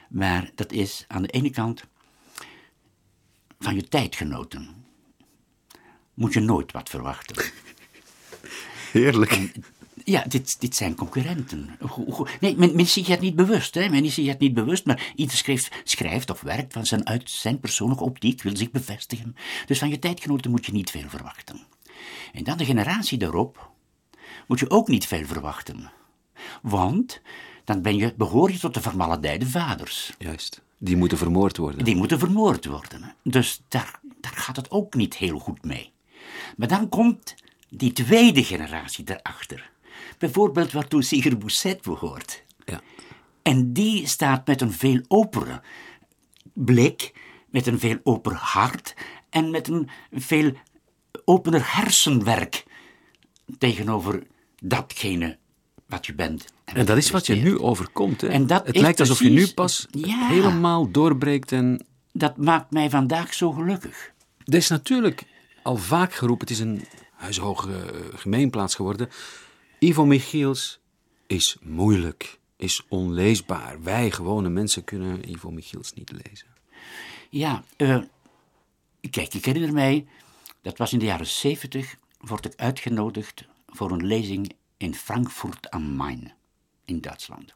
Maar 0.09 0.51
dat 0.55 0.71
is 0.71 1.05
aan 1.07 1.21
de 1.21 1.27
ene 1.27 1.49
kant 1.49 1.83
van 3.59 3.75
je 3.75 3.87
tijdgenoten. 3.87 4.85
Moet 6.13 6.33
je 6.33 6.39
nooit 6.39 6.71
wat 6.71 6.89
verwachten. 6.89 7.45
Heerlijk. 8.91 9.51
Ja, 10.03 10.23
dit, 10.27 10.59
dit 10.59 10.75
zijn 10.75 10.95
concurrenten. 10.95 11.77
Nee, 12.39 12.55
men, 12.55 12.75
men 12.75 12.79
is 12.79 12.93
zich 12.93 13.07
het 13.07 13.19
niet 13.19 13.35
bewust. 13.35 13.75
Hè? 13.75 13.89
Men 13.89 14.05
is 14.05 14.13
zich 14.13 14.27
het 14.27 14.39
niet 14.39 14.53
bewust, 14.53 14.85
maar 14.85 15.11
ieder 15.15 15.37
schrijft, 15.37 15.71
schrijft 15.83 16.29
of 16.29 16.41
werkt 16.41 16.73
van 16.73 16.85
zijn, 16.85 17.07
uit 17.07 17.29
zijn 17.29 17.59
persoonlijke 17.59 18.03
optiek, 18.03 18.41
wil 18.41 18.57
zich 18.57 18.71
bevestigen. 18.71 19.35
Dus 19.65 19.79
van 19.79 19.89
je 19.89 19.99
tijdgenoten 19.99 20.51
moet 20.51 20.65
je 20.65 20.71
niet 20.71 20.91
veel 20.91 21.09
verwachten. 21.09 21.65
En 22.33 22.43
dan 22.43 22.57
de 22.57 22.65
generatie 22.65 23.17
daarop 23.17 23.71
moet 24.47 24.59
je 24.59 24.69
ook 24.69 24.87
niet 24.87 25.07
veel 25.07 25.25
verwachten. 25.25 25.91
Want 26.61 27.21
dan 27.65 27.81
ben 27.81 27.95
je, 27.95 28.13
behoor 28.17 28.51
je 28.51 28.59
tot 28.59 28.73
de 28.73 28.81
vermaledijde 28.81 29.47
vaders. 29.47 30.13
Juist. 30.17 30.61
Die 30.77 30.97
moeten 30.97 31.17
vermoord 31.17 31.57
worden. 31.57 31.85
Die 31.85 31.95
moeten 31.95 32.19
vermoord 32.19 32.65
worden. 32.65 33.15
Dus 33.23 33.61
daar, 33.67 33.99
daar 34.21 34.35
gaat 34.35 34.55
het 34.55 34.71
ook 34.71 34.93
niet 34.93 35.17
heel 35.17 35.39
goed 35.39 35.63
mee. 35.63 35.91
Maar 36.57 36.67
dan 36.67 36.89
komt 36.89 37.35
die 37.69 37.93
tweede 37.93 38.43
generatie 38.43 39.03
daarachter. 39.03 39.71
Bijvoorbeeld 40.17 40.71
waartoe 40.71 41.03
Sigurd 41.03 41.39
Bousset 41.39 41.81
behoort. 41.81 42.43
Ja. 42.65 42.81
En 43.41 43.73
die 43.73 44.07
staat 44.07 44.47
met 44.47 44.61
een 44.61 44.73
veel 44.73 45.01
openere 45.07 45.61
blik, 46.53 47.13
met 47.49 47.67
een 47.67 47.79
veel 47.79 47.97
opener 48.03 48.39
hart 48.39 48.93
en 49.29 49.51
met 49.51 49.67
een 49.67 49.89
veel 50.11 50.53
opener 51.25 51.75
hersenwerk 51.75 52.63
tegenover 53.57 54.23
datgene 54.61 55.37
wat 55.87 56.05
je 56.05 56.13
bent. 56.13 56.45
En 56.65 56.85
dat 56.85 56.97
is 56.97 57.11
wat 57.11 57.25
je 57.25 57.35
nu 57.35 57.59
overkomt. 57.59 58.21
Hè? 58.21 58.27
En 58.27 58.47
dat 58.47 58.65
het 58.67 58.77
lijkt 58.77 58.99
alsof 58.99 59.19
je 59.19 59.29
nu 59.29 59.47
pas 59.53 59.87
Ja. 59.91 60.27
helemaal 60.27 60.91
doorbreekt. 60.91 61.51
En 61.51 61.85
Dat 62.11 62.37
maakt 62.37 62.71
mij 62.71 62.89
vandaag 62.89 63.33
zo 63.33 63.51
gelukkig. 63.51 64.11
er 64.45 64.53
is 64.55 64.67
natuurlijk 64.69 65.23
al 65.63 65.77
vaak 65.77 66.13
geroepen, 66.13 66.47
het 66.47 66.55
is 66.57 66.63
een 66.63 66.85
huishoge 67.13 67.71
eh, 67.73 67.99
gemeenplaats 68.19 68.75
geworden. 68.75 69.09
Ivo 69.79 70.05
Michiels 70.05 70.79
is 71.27 71.57
moeilijk, 71.61 72.39
is 72.57 72.85
onleesbaar. 72.87 73.83
Wij 73.83 74.11
gewone 74.11 74.49
mensen 74.49 74.83
kunnen 74.83 75.29
Ivo 75.29 75.51
Michiels 75.51 75.93
niet 75.93 76.11
lezen. 76.11 76.47
Ja, 77.29 77.63
eh, 77.77 77.97
kijk, 79.09 79.33
ik 79.33 79.45
herinner 79.45 79.73
mij, 79.73 80.05
dat 80.61 80.77
was 80.77 80.93
in 80.93 80.99
de 80.99 81.05
jaren 81.05 81.27
zeventig, 81.27 81.95
word 82.19 82.45
ik 82.45 82.53
uitgenodigd 82.55 83.45
voor 83.67 83.91
een 83.91 84.05
lezing 84.05 84.53
in 84.77 84.95
Frankfurt 84.95 85.69
am 85.69 85.95
Main, 85.95 86.33
in 86.85 87.01
Duitsland. 87.01 87.55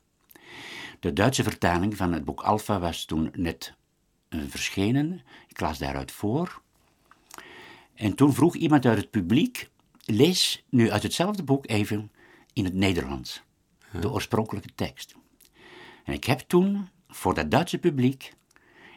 De 1.00 1.14
Duitse 1.14 1.44
vertaling 1.44 1.98
van 1.98 2.14
het 2.14 2.26
boek 2.26 2.42
Alpha 2.42 2.80
was 2.80 3.06
toen 3.06 3.32
net 3.34 3.74
eh, 4.30 4.40
verschenen. 4.48 5.22
Ik 5.48 5.60
las 5.60 5.78
daaruit 5.78 6.12
voor. 6.12 6.62
En 7.94 8.16
toen 8.16 8.34
vroeg 8.34 8.56
iemand 8.56 8.86
uit 8.86 8.98
het 8.98 9.10
publiek, 9.10 9.70
lees 10.06 10.66
nu 10.70 10.92
uit 10.92 11.04
hetzelfde 11.04 11.44
boek 11.44 11.68
even 11.68 12.12
in 12.54 12.64
het 12.64 12.74
Nederlands, 12.74 13.42
de 13.92 14.12
oorspronkelijke 14.12 14.76
tekst. 14.76 15.16
En 16.04 16.14
ik 16.14 16.24
heb 16.24 16.40
toen 16.40 16.90
voor 17.08 17.34
dat 17.34 17.52
Duitse 17.52 17.78
publiek 17.78 18.34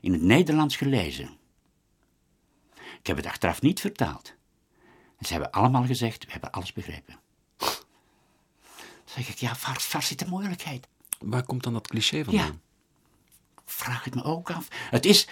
in 0.00 0.12
het 0.12 0.22
Nederlands 0.22 0.76
gelezen. 0.76 1.30
Ik 2.74 3.06
heb 3.06 3.16
het 3.16 3.26
achteraf 3.26 3.62
niet 3.62 3.80
vertaald. 3.80 4.34
En 5.18 5.26
ze 5.26 5.32
hebben 5.32 5.50
allemaal 5.50 5.84
gezegd, 5.84 6.24
we 6.24 6.32
hebben 6.32 6.50
alles 6.50 6.72
begrepen. 6.72 7.20
Zeg 9.14 9.28
ik, 9.28 9.38
ja, 9.38 9.56
waar, 9.66 9.86
waar 9.92 10.02
zit 10.02 10.18
de 10.18 10.26
moeilijkheid? 10.28 10.88
Waar 11.18 11.42
komt 11.44 11.62
dan 11.62 11.72
dat 11.72 11.88
cliché 11.88 12.24
vandaan? 12.24 12.46
Ja. 12.46 12.52
Vraag 13.64 14.04
het 14.04 14.14
me 14.14 14.24
ook 14.24 14.50
af. 14.50 14.68
Het 14.90 15.06
is, 15.06 15.28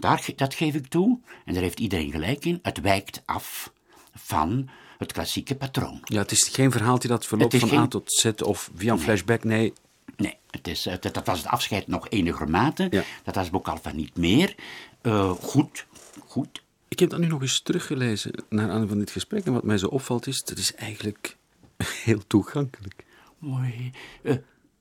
daar, 0.00 0.24
dat 0.36 0.54
geef 0.54 0.74
ik 0.74 0.86
toe, 0.86 1.18
en 1.44 1.54
daar 1.54 1.62
heeft 1.62 1.80
iedereen 1.80 2.10
gelijk 2.10 2.44
in, 2.44 2.58
het 2.62 2.80
wijkt 2.80 3.22
af 3.24 3.72
van 4.14 4.68
het 4.98 5.12
klassieke 5.12 5.54
patroon. 5.54 6.00
Ja, 6.04 6.18
het 6.18 6.30
is 6.30 6.48
geen 6.48 6.70
verhaaltje 6.70 7.08
dat 7.08 7.26
verloopt 7.26 7.56
van 7.56 7.78
A 7.78 7.86
tot 7.86 8.12
Z 8.12 8.30
of 8.42 8.70
via 8.74 8.92
een 8.92 8.98
flashback. 9.00 9.44
Nee, 9.44 9.72
Nee, 10.16 10.36
het 10.50 10.68
is, 10.68 10.88
dat, 11.00 11.24
was 11.24 11.38
het 11.38 11.46
afscheid 11.46 11.86
nog 11.86 12.08
enige 12.08 12.46
mate. 12.46 12.86
Ja. 12.90 13.02
Dat 13.22 13.34
was 13.34 13.50
Boek 13.50 13.68
Alpha 13.68 13.92
niet 13.92 14.16
meer. 14.16 14.54
Eh, 15.00 15.30
goed, 15.30 15.86
goed. 16.26 16.62
ik 16.88 16.98
heb 16.98 17.10
dat 17.10 17.18
nu 17.18 17.26
nog 17.26 17.42
eens 17.42 17.60
teruggelezen 17.60 18.44
naar 18.48 18.60
aanleiding 18.60 18.88
van 18.90 18.98
dit 18.98 19.10
gesprek. 19.10 19.46
En 19.46 19.52
wat 19.52 19.64
mij 19.64 19.78
zo 19.78 19.86
opvalt 19.86 20.26
is, 20.26 20.44
dat 20.44 20.58
is 20.58 20.74
eigenlijk 20.74 21.36
heel 22.04 22.26
toegankelijk. 22.26 23.03
Mooi. 23.44 23.90
Eh, 24.22 24.36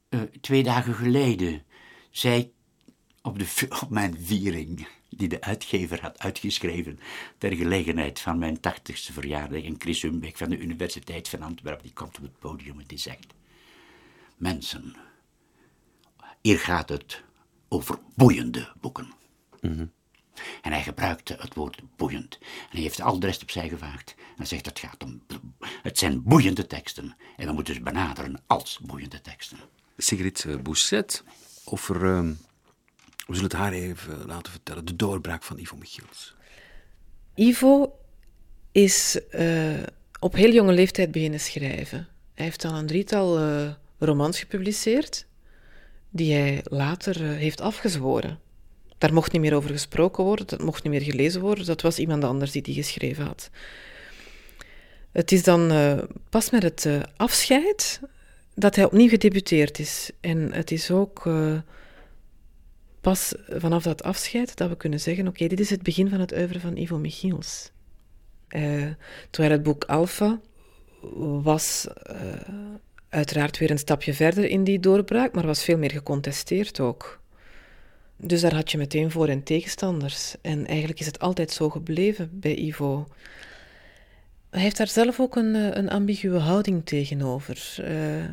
eh, 0.10 0.22
twee 0.41 0.63
dagen 0.63 0.93
geleden 0.93 1.63
zei 2.10 2.53
op, 3.22 3.39
de, 3.39 3.67
op 3.84 3.89
mijn 3.89 4.17
viering, 4.20 4.88
die 5.10 5.27
de 5.27 5.41
uitgever 5.41 6.01
had 6.01 6.20
uitgeschreven 6.20 7.00
ter 7.38 7.55
gelegenheid 7.55 8.20
van 8.20 8.39
mijn 8.39 8.60
tachtigste 8.60 9.13
verjaardag, 9.13 9.63
en 9.63 9.75
Chris 9.77 10.01
Humbeck 10.01 10.38
van 10.38 10.50
de 10.50 10.58
Universiteit 10.58 11.29
van 11.29 11.41
Antwerpen, 11.41 11.84
die 11.84 11.93
komt 11.93 12.17
op 12.17 12.24
het 12.24 12.39
podium 12.39 12.79
en 12.79 12.88
die 12.88 12.98
zegt: 12.98 13.34
Mensen, 14.38 14.96
hier 16.41 16.60
gaat 16.60 16.89
het 16.89 17.24
over 17.67 18.00
boeiende 18.15 18.72
boeken. 18.82 19.13
En 20.61 20.71
hij 20.71 20.83
gebruikte 20.83 21.37
het 21.39 21.53
woord 21.53 21.81
boeiend. 21.96 22.37
En 22.41 22.48
hij 22.72 22.81
heeft 22.81 23.01
al 23.01 23.19
de 23.19 23.25
rest 23.25 23.41
opzij 23.41 23.69
gevaagd. 23.69 24.13
En 24.17 24.35
hij 24.35 24.46
zegt, 24.46 24.65
het 24.65 24.79
gaat 24.79 25.03
om... 25.03 25.22
Het 25.81 25.98
zijn 25.98 26.24
boeiende 26.24 26.67
teksten. 26.67 27.15
En 27.37 27.48
we 27.48 27.53
moeten 27.53 27.74
ze 27.74 27.81
benaderen 27.81 28.41
als 28.48 28.79
boeiende 28.81 29.22
teksten. 29.22 29.57
Sigrid 29.98 30.46
eh, 30.46 30.57
Bousset 30.57 31.24
over, 31.65 32.05
ehm, 32.05 32.27
we 33.27 33.35
zullen 33.35 33.43
het 33.43 33.53
haar 33.53 33.72
even 33.72 34.25
laten 34.25 34.51
vertellen, 34.51 34.85
de 34.85 34.96
doorbraak 34.96 35.43
van 35.43 35.57
Ivo 35.57 35.75
Michiels. 35.77 36.35
Ivo 37.35 38.00
is 38.72 39.27
eh, 39.29 39.83
op 40.19 40.33
heel 40.33 40.51
jonge 40.51 40.74
leeftijd 40.74 41.11
beginnen 41.11 41.39
schrijven. 41.39 42.07
Hij 42.33 42.46
heeft 42.46 42.65
al 42.65 42.75
een 42.75 42.87
drietal 42.87 43.39
eh, 43.39 43.74
romans 43.98 44.39
gepubliceerd, 44.39 45.25
die 46.09 46.33
hij 46.33 46.61
later 46.63 47.24
eh, 47.24 47.37
heeft 47.37 47.61
afgezworen. 47.61 48.39
Daar 49.03 49.13
mocht 49.13 49.31
niet 49.31 49.42
meer 49.42 49.55
over 49.55 49.70
gesproken 49.70 50.24
worden, 50.24 50.48
dat 50.48 50.61
mocht 50.61 50.83
niet 50.83 50.92
meer 50.92 51.01
gelezen 51.01 51.42
worden, 51.42 51.66
dat 51.66 51.81
was 51.81 52.00
iemand 52.00 52.24
anders 52.24 52.51
die 52.51 52.61
die 52.61 52.74
geschreven 52.74 53.25
had. 53.25 53.50
Het 55.11 55.31
is 55.31 55.44
dan 55.44 55.72
eh, 55.72 55.98
pas 56.29 56.50
met 56.50 56.63
het 56.63 56.85
eh, 56.85 57.01
afscheid 57.16 58.00
dat 58.55 58.75
hij 58.75 58.85
opnieuw 58.85 59.07
gedebuteerd 59.07 59.79
is. 59.79 60.11
En 60.20 60.53
het 60.53 60.72
is 60.72 60.92
ook 60.92 61.25
eh, 61.25 61.57
pas 63.01 63.33
vanaf 63.50 63.83
dat 63.83 64.03
afscheid 64.03 64.55
dat 64.57 64.70
we 64.70 64.77
kunnen 64.77 65.00
zeggen: 65.00 65.27
oké, 65.27 65.48
dit 65.48 65.59
is 65.59 65.70
het 65.70 65.83
begin 65.83 66.09
van 66.09 66.20
het 66.20 66.31
oeuvre 66.31 66.59
van 66.59 66.77
Ivo 66.77 66.98
Michiels. 66.98 67.72
Terwijl 69.29 69.51
het 69.51 69.63
boek 69.63 69.83
Alpha 69.83 70.39
was 71.44 71.87
uiteraard 73.09 73.57
weer 73.57 73.72
een 73.72 73.77
stapje 73.77 74.13
verder 74.13 74.46
in 74.46 74.63
die 74.63 74.79
doorbraak, 74.79 75.33
maar 75.33 75.46
was 75.46 75.63
veel 75.63 75.77
meer 75.77 75.92
gecontesteerd 75.92 76.79
ook. 76.79 77.22
Dus 78.25 78.42
daar 78.42 78.53
had 78.53 78.72
je 78.72 78.77
meteen 78.77 79.12
voor- 79.12 79.27
en 79.27 79.44
tegenstanders. 79.44 80.36
En 80.42 80.68
eigenlijk 80.68 81.00
is 81.00 81.05
het 81.05 81.20
altijd 81.20 81.51
zo 81.51 81.70
gebleven 81.70 82.29
bij 82.40 82.55
Ivo. 82.55 83.07
Hij 84.50 84.62
heeft 84.62 84.77
daar 84.77 84.88
zelf 84.88 85.20
ook 85.20 85.36
een, 85.36 85.55
eh, 85.55 85.70
een 85.72 85.90
ambiguë 85.90 86.38
houding 86.38 86.86
tegenover. 86.86 87.75
Eh, 87.77 88.25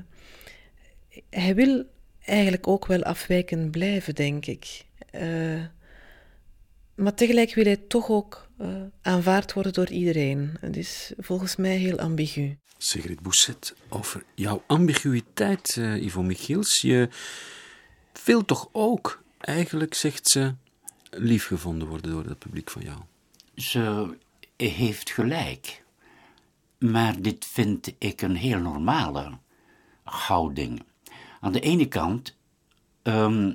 hij 1.31 1.55
wil 1.55 1.85
eigenlijk 2.25 2.69
ook 2.69 2.87
wel 2.87 3.03
afwijkend 3.03 3.71
blijven, 3.71 4.15
denk 4.15 4.47
ik. 4.47 4.85
Eh, 5.11 5.65
maar 6.95 7.15
tegelijk 7.15 7.55
wil 7.55 7.65
hij 7.65 7.77
toch 7.77 8.11
ook 8.11 8.49
aanvaard 9.03 9.53
worden 9.53 9.73
door 9.73 9.91
iedereen. 9.91 10.57
Het 10.61 10.77
is 10.77 11.13
volgens 11.19 11.57
mij 11.57 11.77
heel 11.77 11.99
ambigu. 11.99 12.59
Sigrid 12.79 13.21
Bousset, 13.21 13.75
over 13.89 14.23
jouw 14.35 14.63
ambiguïteit, 14.67 15.77
Ivo 15.77 16.23
Michiels. 16.23 16.81
Je 16.81 17.09
wil 18.25 18.45
toch 18.45 18.69
ook, 18.73 19.23
eigenlijk 19.41 19.95
zegt 19.95 20.29
ze, 20.29 20.55
lief 21.11 21.47
gevonden 21.47 21.89
worden 21.89 22.11
door 22.11 22.25
het 22.25 22.39
publiek 22.39 22.71
van 22.71 22.83
jou. 22.83 22.99
Ze 23.55 24.17
heeft 24.57 25.11
gelijk. 25.11 25.85
Maar 26.79 27.23
dit 27.23 27.45
vind 27.45 27.95
ik 27.99 28.23
een 28.23 28.37
heel 28.37 28.59
normale 28.59 29.39
houding. 30.03 30.83
Aan 31.41 31.53
de 31.53 31.61
ene 31.61 31.89
kant 31.89 32.37
ehm, 33.03 33.55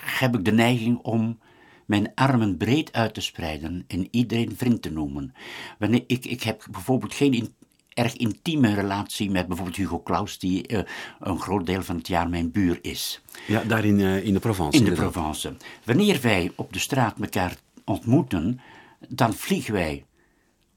heb 0.00 0.34
ik 0.34 0.44
de 0.44 0.52
neiging 0.52 0.98
om 0.98 1.38
mijn 1.86 2.14
armen 2.14 2.56
breed 2.56 2.92
uit 2.92 3.14
te 3.14 3.20
spreiden 3.20 3.84
en 3.86 4.08
iedereen 4.10 4.56
vriend 4.56 4.82
te 4.82 4.90
noemen. 4.90 5.34
Wanneer 5.78 6.04
ik, 6.06 6.24
ik 6.24 6.42
heb 6.42 6.66
bijvoorbeeld 6.70 7.14
geen 7.14 7.54
erg 8.00 8.16
intieme 8.16 8.74
relatie 8.74 9.30
met 9.30 9.46
bijvoorbeeld 9.46 9.76
Hugo 9.76 10.02
Claus, 10.02 10.38
die 10.38 10.66
eh, 10.66 10.82
een 11.20 11.40
groot 11.40 11.66
deel 11.66 11.82
van 11.82 11.96
het 11.96 12.08
jaar 12.08 12.28
mijn 12.28 12.50
buur 12.50 12.78
is 12.82 13.20
Ja, 13.46 13.62
daar 13.62 13.84
in, 13.84 14.00
eh, 14.00 14.24
in 14.24 14.32
de 14.32 14.40
Provence. 14.40 14.78
in 14.78 14.84
de 14.84 14.90
inderdaad. 14.90 15.12
Provence. 15.12 15.54
Wanneer 15.84 16.20
wij 16.20 16.52
op 16.56 16.72
de 16.72 16.78
straat 16.78 17.20
elkaar 17.20 17.56
ontmoeten, 17.84 18.60
dan 19.08 19.34
vliegen 19.34 19.72
wij 19.72 20.04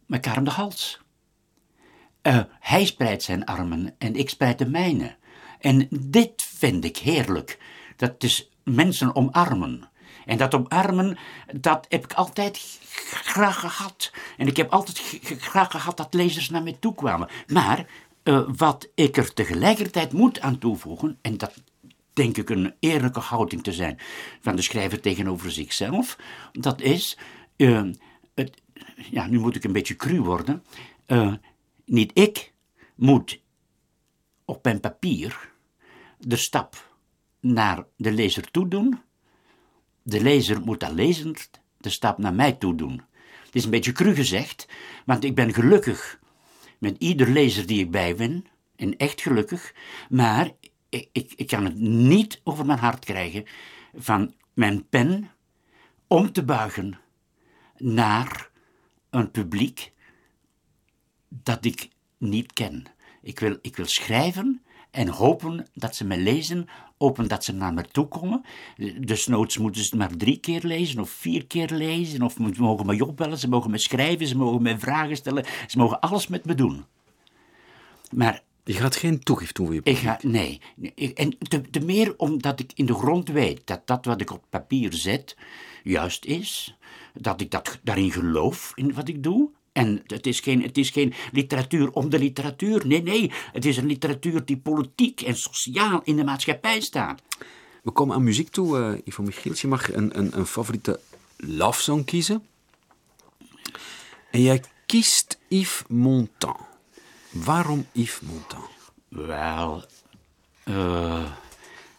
elkaar 0.10 0.38
om 0.38 0.44
de 0.44 0.52
hals. 0.52 1.02
Eh, 2.22 2.40
hij 2.60 2.86
spreidt 2.86 3.24
zijn 3.24 3.46
armen 3.46 3.96
en 3.98 4.16
ik 4.16 4.30
spreid 4.30 4.58
de 4.58 4.70
mijne. 4.70 5.16
En 5.60 5.88
dit 5.90 6.44
vind 6.56 6.86
ik 6.86 6.98
heerlijk. 6.98 7.60
Dat 7.96 8.24
is 8.24 8.50
mensen 8.64 9.16
omarmen. 9.16 9.90
En 10.26 10.38
dat 10.38 10.54
omarmen, 10.54 11.18
dat 11.56 11.86
heb 11.90 12.04
ik 12.04 12.14
altijd 12.14 12.80
graag 13.04 13.60
gehad. 13.60 14.12
En 14.38 14.48
ik 14.48 14.58
heb 14.58 14.72
altijd 14.72 15.20
graag 15.40 15.72
gehad 15.72 15.98
dat 15.98 16.14
lezers 16.14 16.50
naar 16.50 16.64
mij 16.64 16.78
toe 16.80 16.96
kwamen. 16.96 17.30
Maar 17.48 17.86
eh, 18.24 18.50
wat 18.56 18.90
ik 18.96 19.18
er 19.18 19.34
tegelijkertijd 19.34 20.14
moet 20.14 20.42
aan 20.42 20.58
toevoegen, 20.58 21.18
en 21.22 21.38
dat 21.38 21.54
denk 22.14 22.38
ik 22.38 22.50
een 22.50 22.74
eerlijke 22.80 23.20
houding 23.20 23.64
te 23.64 23.74
zijn 23.74 24.00
van 24.42 24.56
de 24.56 24.62
schrijver 24.62 25.00
tegenover 25.00 25.52
zichzelf, 25.52 26.18
dat 26.52 26.82
is, 26.82 27.18
eh, 27.56 27.84
het, 28.36 28.62
ja, 28.96 29.28
nu 29.28 29.40
moet 29.40 29.56
ik 29.56 29.64
een 29.64 29.72
beetje 29.72 29.96
cru 29.96 30.22
worden, 30.22 30.64
eh, 31.06 31.34
niet 31.86 32.12
ik 32.14 32.54
moet 32.96 33.42
op 34.46 34.64
mijn 34.64 34.80
papier 34.80 35.52
de 36.20 36.36
stap 36.36 36.96
naar 37.40 37.86
de 37.98 38.12
lezer 38.12 38.52
toe 38.52 38.68
doen, 38.68 39.02
de 40.04 40.22
lezer 40.22 40.62
moet 40.62 40.84
al 40.84 40.94
lezend 40.94 41.50
de 41.78 41.90
stap 41.90 42.18
naar 42.18 42.34
mij 42.34 42.52
toe 42.52 42.76
doen. 42.76 43.02
Het 43.46 43.56
is 43.56 43.64
een 43.64 43.70
beetje 43.70 43.92
cru 43.92 44.16
gezegd, 44.16 44.68
want 45.06 45.24
ik 45.24 45.36
ben 45.36 45.54
gelukkig 45.54 46.20
met 46.78 46.96
ieder 46.98 47.30
lezer 47.30 47.68
die 47.68 47.80
ik 47.80 47.92
bijwin, 47.92 48.48
en 48.76 48.98
echt 48.98 49.22
gelukkig, 49.22 49.74
maar 50.10 50.52
ik, 50.90 51.10
ik, 51.12 51.34
ik 51.36 51.48
kan 51.48 51.66
het 51.66 51.76
niet 51.80 52.42
over 52.44 52.66
mijn 52.66 52.80
hart 52.80 53.06
krijgen 53.06 53.46
van 53.94 54.34
mijn 54.54 54.88
pen 54.90 55.32
om 56.08 56.32
te 56.32 56.44
buigen 56.44 57.00
naar 57.78 58.50
een 59.10 59.32
publiek 59.32 59.92
dat 61.28 61.66
ik 61.66 61.90
niet 62.18 62.54
ken. 62.54 62.86
Ik 63.22 63.40
wil, 63.40 63.58
ik 63.62 63.76
wil 63.76 63.86
schrijven 63.86 64.64
en 64.92 65.08
hopen 65.08 65.68
dat 65.74 65.96
ze 65.96 66.06
me 66.06 66.18
lezen, 66.18 66.68
hopen 67.04 67.28
dat 67.28 67.44
ze 67.44 67.54
naar 67.54 67.74
me 67.74 67.84
toe 67.92 68.08
komen. 68.08 68.42
Desnoods 69.00 69.58
moeten 69.58 69.84
ze 69.84 69.90
het 69.90 70.00
maar 70.00 70.18
drie 70.18 70.38
keer 70.38 70.62
lezen 70.64 71.00
of 71.00 71.10
vier 71.10 71.46
keer 71.46 71.70
lezen, 71.70 72.22
of 72.22 72.34
ze 72.34 72.62
mogen 72.62 72.86
me 72.86 73.06
opbellen, 73.06 73.38
ze 73.38 73.50
mogen 73.50 73.72
me 73.72 73.78
schrijven, 73.78 74.28
ze 74.28 74.38
mogen 74.38 74.62
me 74.62 74.80
vragen 74.80 75.16
stellen, 75.16 75.46
ze 75.68 75.78
mogen 75.78 76.00
alles 76.00 76.28
met 76.28 76.46
me 76.46 76.56
doen. 76.56 76.86
Maar 78.12 78.44
Je 78.66 78.74
gaat 78.74 78.96
geen 78.96 79.20
toegift 79.20 79.56
doen 79.56 79.66
voor 79.66 79.76
je 79.76 79.82
ik 79.84 79.98
ga, 79.98 80.20
nee. 80.22 80.62
En 81.16 81.38
te, 81.38 81.62
te 81.62 81.80
meer 81.80 82.14
omdat 82.18 82.60
ik 82.60 82.72
in 82.76 82.86
de 82.86 82.94
grond 82.94 83.30
weet 83.30 83.62
dat 83.66 83.88
dat 83.88 84.06
wat 84.06 84.22
ik 84.22 84.32
op 84.32 84.44
papier 84.50 84.94
zet 84.94 85.38
juist 85.84 86.26
is. 86.26 86.78
Dat 87.14 87.42
ik 87.42 87.52
dat, 87.52 87.80
daarin 87.84 88.12
geloof, 88.12 88.72
in 88.76 88.94
wat 88.94 89.08
ik 89.08 89.24
doe. 89.24 89.50
En 89.74 90.02
het 90.06 90.28
is, 90.28 90.40
geen, 90.40 90.62
het 90.62 90.78
is 90.78 90.90
geen 90.90 91.14
literatuur 91.32 91.92
om 91.92 92.10
de 92.10 92.20
literatuur. 92.20 92.88
Nee, 92.88 93.04
nee. 93.04 93.32
Het 93.52 93.66
is 93.66 93.78
een 93.78 93.86
literatuur 93.86 94.46
die 94.46 94.58
politiek 94.58 95.22
en 95.22 95.36
sociaal 95.36 96.02
in 96.04 96.16
de 96.16 96.24
maatschappij 96.24 96.82
staat. 96.82 97.22
We 97.84 97.92
komen 97.92 98.16
aan 98.16 98.24
muziek 98.24 98.50
toe, 98.50 98.80
eh 98.80 99.02
Ivo 99.04 99.24
Michiels. 99.24 99.62
Je 99.62 99.68
mag 99.68 99.94
een, 99.94 100.18
een, 100.18 100.38
een 100.38 100.46
favoriete 100.46 101.00
love 101.38 101.82
song 101.82 102.04
kiezen. 102.04 102.44
En 104.32 104.42
jij 104.42 104.64
kiest 104.86 105.40
Yves 105.48 105.84
Montand. 105.88 106.58
Waarom 107.32 107.86
Yves 107.92 108.20
Montand? 108.20 108.66
Wel, 109.08 109.84
eh, 110.64 111.32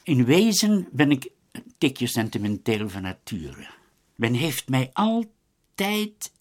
in 0.03 0.25
wezen 0.25 0.89
ben 0.93 1.11
ik 1.11 1.31
een 1.53 1.75
tikje 1.79 2.07
sentimenteel 2.07 2.89
van 2.89 3.03
nature. 3.03 3.67
Men 4.15 4.35
heeft 4.35 4.69
mij 4.69 4.91
altijd 4.93 6.33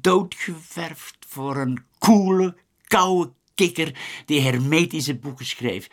doodgeverfd 0.00 1.16
voor 1.28 1.56
een 1.56 1.84
koele, 1.98 2.56
koude 2.86 3.32
kikker 3.54 3.98
die 4.26 4.40
hermetische 4.40 5.14
boeken 5.14 5.46
schreef. 5.46 5.88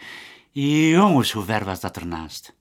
Jongens, 0.52 1.32
hoe 1.32 1.44
ver 1.44 1.66
was 1.66 1.80
dat 1.80 1.98
ernaast? 1.98 2.56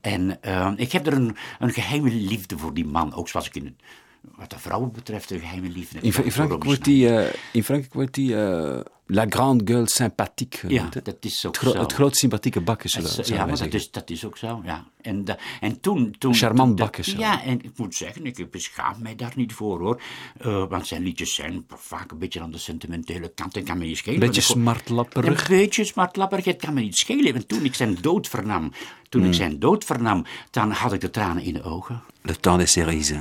En 0.00 0.42
eh, 0.42 0.72
ik 0.76 0.92
heb 0.92 1.06
er 1.06 1.12
een, 1.12 1.36
een 1.58 1.72
geheime 1.72 2.10
liefde 2.10 2.58
voor 2.58 2.74
die 2.74 2.86
man, 2.86 3.14
ook 3.14 3.28
zoals 3.28 3.46
ik 3.46 3.54
in 3.54 3.76
wat 4.20 4.50
de 4.50 4.58
vrouwen 4.58 4.92
betreft 4.92 5.30
een 5.30 5.40
geheime 5.40 5.68
liefde 5.68 5.98
In, 6.00 6.12
Fra- 6.12 6.22
in 6.22 6.32
Frankrijk 6.32 6.64
wordt 6.64 6.84
die, 6.84 7.16
eh, 7.16 7.34
in 7.52 7.64
Frankrijk 7.64 7.94
wordt 7.94 8.14
die 8.14 8.36
eh, 8.42 8.80
La 9.12 9.26
Grande 9.28 9.64
Gueule 9.66 9.88
Sympathique 9.88 10.68
Ja, 10.68 10.88
dat 11.02 11.16
is 11.20 11.46
ook 11.46 11.54
het, 11.54 11.62
gro- 11.62 11.72
zo. 11.72 11.78
het 11.78 11.92
groot 11.92 12.16
sympathieke 12.16 12.60
bakken, 12.60 12.90
zullen, 12.90 13.16
Dat 13.16 13.28
ja, 13.28 13.46
maar 13.46 13.58
dat 13.58 13.74
is, 13.74 13.90
dat 13.90 14.10
is 14.10 14.24
ook 14.24 14.36
zo, 14.36 14.60
ja. 14.64 14.84
En, 15.00 15.24
da- 15.24 15.38
en 15.60 15.80
toen... 15.80 16.14
toen 16.18 16.34
Charmant 16.34 16.76
bakken. 16.76 17.18
Ja, 17.18 17.42
en 17.42 17.62
ik 17.64 17.70
moet 17.78 17.94
zeggen, 17.94 18.24
ik 18.26 18.50
beschaam 18.50 18.94
mij 19.02 19.16
daar 19.16 19.32
niet 19.36 19.52
voor, 19.52 19.78
hoor. 19.78 20.00
Eh, 20.38 20.64
want 20.68 20.86
zijn 20.86 21.02
liedjes 21.02 21.34
zijn 21.34 21.64
vaak 21.68 22.10
een 22.10 22.18
beetje 22.18 22.40
aan 22.40 22.50
de 22.50 22.58
sentimentele 22.58 23.28
kant. 23.34 23.56
En 23.56 23.64
kan 23.64 23.78
me 23.78 23.84
niet 23.84 23.96
schelen. 23.96 24.20
Een 24.20 24.26
beetje 24.26 24.40
smartlapperig. 24.40 25.48
Een 25.48 25.56
beetje 25.56 25.84
smartlapperig, 25.84 26.44
het 26.44 26.56
kan 26.60 26.74
me 26.74 26.80
niet 26.80 26.96
schelen. 26.96 27.32
Want 27.32 27.48
toen 27.48 27.64
ik 27.64 27.74
zijn 27.74 27.96
dood 28.00 28.28
vernam, 28.28 28.72
toen 29.08 29.20
Hmm. 29.20 29.30
ik 29.30 29.36
zijn 29.36 29.58
dood 29.58 29.84
vernam, 29.84 30.24
dan 30.50 30.70
had 30.70 30.92
ik 30.92 31.00
de 31.00 31.10
tranen 31.10 31.42
in 31.42 31.54
de 31.54 31.62
ogen. 31.62 32.02
Le 32.22 32.36
temps 32.40 32.58
des 32.62 32.72
cerises. 32.72 33.18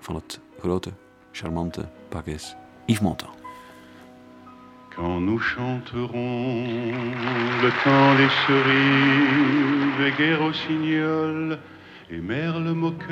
Van 0.00 0.14
het 0.14 0.40
grote, 0.58 0.92
charmante 1.32 1.88
pakjes 2.08 2.54
Yves 2.86 3.00
Montand. 3.02 3.34
Quand 4.96 5.20
nous 5.20 5.38
chanterons 5.38 6.64
le 7.62 7.70
temps 7.84 8.14
des 8.16 8.30
cerises, 8.46 9.36
et 10.06 10.12
guerre 10.16 10.40
rossignol 10.40 11.58
et 12.10 12.18
merle 12.18 12.72
moqueur 12.72 13.10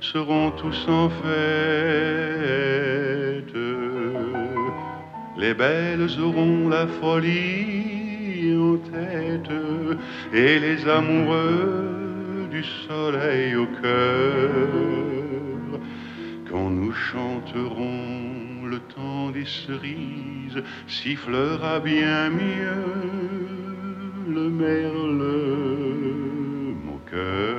seront 0.00 0.50
tous 0.52 0.88
en 0.88 1.10
fête. 1.10 1.24
Les 5.36 5.52
belles 5.52 6.08
auront 6.20 6.68
la 6.70 6.86
folie 6.86 8.56
en 8.58 8.78
tête 8.78 9.52
et 10.32 10.58
les 10.58 10.88
amoureux 10.88 12.48
du 12.50 12.64
soleil 12.64 13.56
au 13.56 13.66
cœur. 13.66 14.68
Quand 16.50 16.70
nous 16.70 16.92
chanterons 16.92 18.21
le 18.72 18.78
temps 18.96 19.30
des 19.30 19.44
cerises, 19.44 20.62
sifflera 20.88 21.78
bien 21.80 22.30
mieux 22.30 22.86
le 24.36 24.48
merle 24.48 25.24
moqueur. 26.88 27.52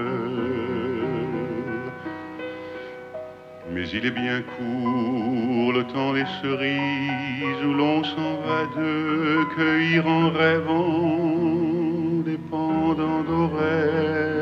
Mais 3.72 3.88
il 3.90 4.04
est 4.08 4.18
bien 4.24 4.42
court 4.54 5.74
le 5.74 5.84
temps 5.94 6.14
des 6.14 6.30
cerises 6.42 7.64
où 7.64 7.74
l'on 7.82 8.04
s'en 8.04 8.34
va 8.46 8.62
de 8.80 9.44
cueillir 9.56 10.08
en 10.08 10.32
rêvant 10.32 12.24
des 12.26 12.40
pendants 12.50 13.24
d'oreilles, 13.30 14.34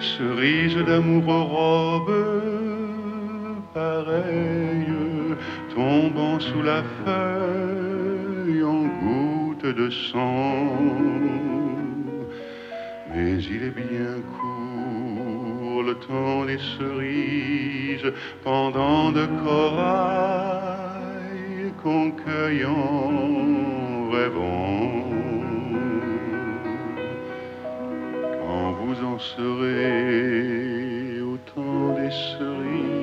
cerises 0.00 0.84
d'amour 0.88 1.28
aux 1.28 1.44
robes 1.44 2.29
sous 6.40 6.62
la 6.62 6.82
feuille 7.04 8.64
en 8.64 8.86
gouttes 9.02 9.66
de 9.66 9.90
sang. 9.90 10.78
Mais 13.12 13.42
il 13.42 13.64
est 13.64 13.70
bien 13.70 14.22
court 14.38 15.82
le 15.82 15.94
temps 15.94 16.44
des 16.46 16.58
cerises, 16.78 18.12
pendant 18.42 19.12
de 19.12 19.26
corail 19.44 20.90
qu'on 21.82 22.12
cueille 22.12 22.64
en 22.64 24.08
rêvant. 24.10 25.04
Quand 28.46 28.72
vous 28.80 29.04
en 29.04 29.18
serez 29.18 31.20
au 31.20 31.36
temps 31.54 31.92
des 31.94 32.10
cerises, 32.10 32.99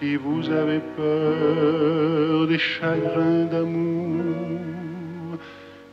si 0.00 0.16
vous 0.16 0.50
avez 0.50 0.80
peur 0.96 2.46
des 2.46 2.58
chagrins 2.58 3.44
d'amour, 3.44 5.38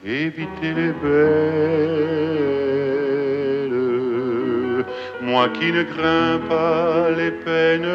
évitez 0.03 0.73
les 0.73 0.91
belles. 1.03 2.11
Moi 5.21 5.49
qui 5.49 5.71
ne 5.71 5.83
crains 5.83 6.39
pas 6.49 7.11
les 7.11 7.31
peines 7.31 7.87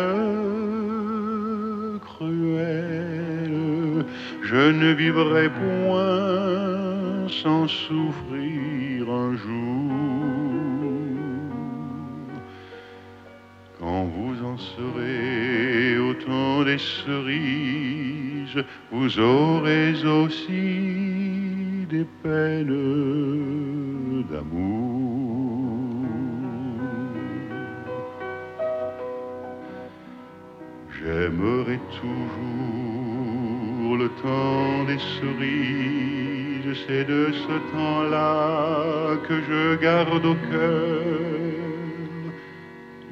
cruelles, 2.01 3.57
je 4.43 4.71
ne 4.71 4.93
vivrai 4.93 5.49
point 5.49 7.29
sans 7.43 7.67
souffrir 7.69 9.11
un 9.11 9.37
jour. 9.37 9.67
Quand 13.81 14.05
vous 14.05 14.37
en 14.45 14.57
serez 14.57 15.86
des 16.65 16.79
cerises, 16.79 18.65
vous 18.91 19.19
aurez 19.19 19.95
aussi 20.05 21.87
des 21.89 22.07
peines 22.23 24.25
d'amour. 24.31 26.07
J'aimerai 30.99 31.79
toujours 32.01 33.97
le 33.97 34.09
temps 34.23 34.85
des 34.85 34.99
cerises, 35.19 36.77
c'est 36.87 37.05
de 37.05 37.33
ce 37.33 37.73
temps-là 37.73 39.17
que 39.29 39.41
je 39.49 39.77
garde 39.77 40.25
au 40.25 40.37
cœur 40.51 41.27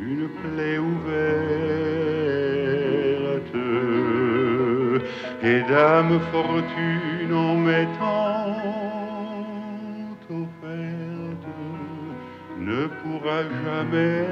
une 0.01 0.29
plaie 0.29 0.79
ouverte 0.79 1.64
et 5.45 5.63
dame 5.69 6.19
fortune 6.33 7.35
en 7.35 7.57
mettant 7.57 8.47
offerte 10.31 11.49
ne 12.59 12.87
pourra 13.01 13.39
jamais 13.65 14.27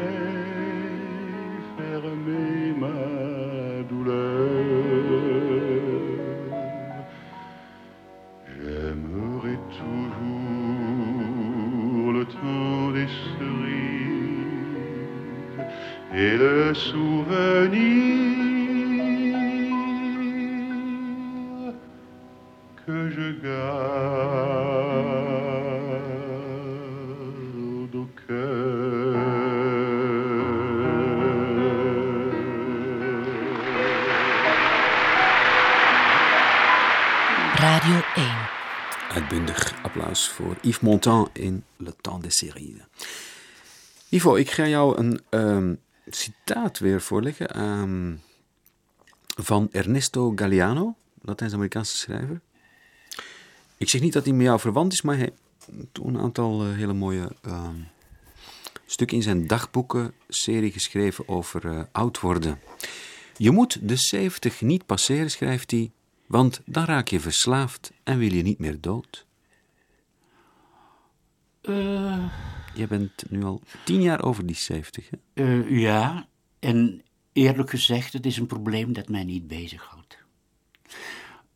fermer 1.77 2.73
ma 2.81 3.03
douleur. 3.91 4.49
J'aimerai 8.57 9.55
toujours 9.79 10.53
le 12.17 12.25
temps 12.25 12.91
des 12.97 13.09
cerises 13.37 14.33
et 16.15 16.35
le 16.39 16.73
souvenir 16.73 18.22
Uitbundig 39.09 39.75
applaus 39.83 40.29
voor 40.29 40.57
Yves 40.61 40.81
Montand 40.81 41.29
in 41.33 41.65
Le 41.77 41.95
Temps 42.01 42.23
des 42.23 42.37
Séries. 42.37 42.77
Ivo, 44.09 44.35
ik 44.35 44.51
ga 44.51 44.67
jou 44.67 44.99
een 44.99 45.21
ehm, 45.29 45.75
citaat 46.09 46.79
weer 46.79 47.01
voorleggen 47.01 47.49
ehm, 47.49 48.15
van 49.43 49.69
Ernesto 49.73 50.33
Galeano, 50.35 50.95
Latijns-Amerikaanse 51.23 51.97
schrijver. 51.97 52.41
Ik 53.77 53.89
zeg 53.89 54.01
niet 54.01 54.13
dat 54.13 54.25
hij 54.25 54.33
met 54.33 54.47
jou 54.47 54.61
verwant 54.61 54.93
is, 54.93 55.03
maar 55.03 55.17
hij 55.17 55.33
heeft 55.77 55.99
een 56.03 56.19
aantal 56.19 56.63
eh, 56.63 56.75
hele 56.75 56.93
mooie 56.93 57.37
ehm, 57.43 57.77
stukken 58.87 59.17
in 59.17 59.23
zijn 59.23 59.47
dagboeken-serie 59.47 60.73
geschreven 60.73 61.29
over 61.29 61.67
eh, 61.67 61.83
oud 61.93 62.21
worden. 62.21 62.61
Je 63.37 63.51
moet 63.51 63.89
de 63.89 63.97
70 63.97 64.61
niet 64.61 64.87
passeren, 64.87 65.31
schrijft 65.31 65.71
hij, 65.71 65.91
want 66.33 66.61
dan 66.65 66.85
raak 66.85 67.09
je 67.09 67.21
verslaafd 67.21 67.93
en 68.03 68.19
wil 68.19 68.33
je 68.33 68.43
niet 68.43 68.59
meer 68.59 68.81
dood. 68.81 69.27
Eh, 71.61 72.25
Je 72.75 72.87
bent 72.87 73.31
nu 73.31 73.45
al 73.45 73.61
tien 73.85 74.03
jaar 74.03 74.23
over 74.23 74.47
die 74.47 74.57
70, 74.57 75.11
hè? 75.11 75.17
eh, 75.35 75.81
ja, 75.81 76.27
en 76.59 77.03
eerlijk 77.33 77.71
gezegd, 77.71 78.13
het 78.13 78.27
is 78.27 78.37
een 78.37 78.47
probleem 78.47 78.93
dat 78.93 79.09
mij 79.09 79.25
niet 79.25 79.47
bezighoudt. 79.47 80.19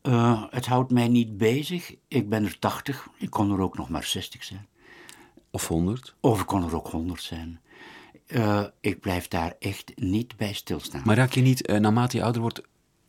Eh 0.01 0.43
het 0.49 0.65
houdt 0.65 0.91
mij 0.91 1.07
niet 1.07 1.37
bezig. 1.37 1.95
Ik 2.07 2.29
ben 2.29 2.45
er 2.45 2.59
80, 2.59 3.07
ik 3.17 3.29
kon 3.29 3.51
er 3.51 3.59
ook 3.59 3.77
nog 3.77 3.89
maar 3.89 4.03
60 4.03 4.43
zijn. 4.43 4.67
Of 5.51 5.67
100. 5.67 6.15
Of 6.19 6.39
ik 6.41 6.45
kon 6.45 6.63
er 6.63 6.75
ook 6.75 6.87
100 6.87 7.21
zijn. 7.21 7.61
Ik 8.79 8.99
blijf 8.99 9.27
daar 9.27 9.53
echt 9.59 9.91
niet 9.95 10.37
bij 10.37 10.53
stilstaan. 10.53 11.01
Maar 11.05 11.15
raak 11.15 11.31
je 11.31 11.41
niet, 11.41 11.67
naarmate 11.67 12.17
je 12.17 12.23
ouder 12.23 12.41
wordt, 12.41 12.61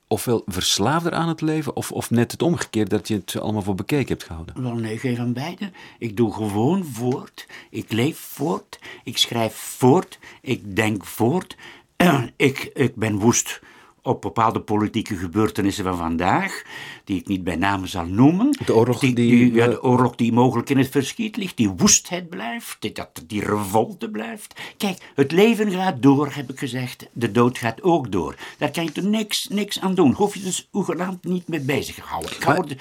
ofwel 0.09 0.43
verslaafder 0.47 1.13
aan 1.13 1.29
het 1.29 1.41
leven, 1.41 1.77
of, 1.77 1.93
of 1.93 2.11
net 2.11 2.33
het 2.33 2.43
omgekeerd 2.43 2.91
dat 2.91 3.09
je 3.09 3.15
het 3.15 3.41
allemaal 3.41 3.63
voor 3.63 3.75
bekeken 3.75 4.09
hebt 4.09 4.25
gehouden? 4.25 4.63
Wel, 4.63 4.75
nee, 4.75 4.99
geen 4.99 5.17
van 5.17 5.33
beide. 5.33 5.71
Ik 5.99 6.17
doe 6.17 6.33
gewoon 6.33 6.85
voort. 6.85 7.47
Ik 7.71 7.93
leef 7.93 8.19
voort. 8.19 8.79
Ik 9.05 9.19
schrijf 9.19 9.55
voort. 9.55 10.19
Ik 10.43 10.77
denk 10.77 11.05
voort. 11.05 11.57
ik, 12.37 12.71
ik 12.75 12.95
ben 12.95 13.19
woest 13.19 13.61
op 14.03 14.21
bepaalde 14.21 14.61
politieke 14.61 15.17
gebeurtenissen 15.17 15.85
van 15.85 15.97
vandaag, 15.97 16.63
die 17.05 17.19
ik 17.21 17.27
niet 17.27 17.45
bij 17.45 17.57
name 17.57 17.87
zal 17.87 18.05
noemen. 18.07 18.51
De 18.67 18.75
oorlog 18.75 18.99
die- 19.01 19.53
ja, 19.53 19.67
de 19.67 19.83
oorlog 19.83 20.15
die 20.15 20.33
mogelijk 20.33 20.71
in 20.71 20.79
het 20.79 20.89
verschiet 20.89 21.37
ligt, 21.37 21.57
die 21.57 21.69
woestheid 21.69 22.29
blijft, 22.29 22.77
die, 22.81 22.93
dat, 22.93 23.23
die 23.27 23.45
revolte 23.45 24.11
blijft. 24.11 24.61
Kijk, 24.77 24.99
het 25.15 25.33
leven 25.33 25.71
gaat 25.71 26.03
door, 26.03 26.33
heb 26.33 26.51
ik 26.51 26.59
gezegd. 26.59 27.07
De 27.13 27.31
dood 27.33 27.59
gaat 27.59 27.83
ook 27.83 28.13
door. 28.13 28.35
Daar 28.59 28.71
kan 28.71 28.85
je 28.85 28.93
er 28.95 29.07
niks, 29.07 29.49
niks 29.49 29.81
aan 29.81 29.95
doen. 29.95 30.13
Hoef 30.13 30.35
je 30.35 30.41
dus 30.41 30.69
hoegenaamd 30.71 31.25
niet 31.25 31.49
mee 31.49 31.61
bezig 31.61 31.95
te 31.95 32.03
houden. 32.05 32.31
Ik 32.33 32.43
hou 32.43 32.69
er- 32.69 32.77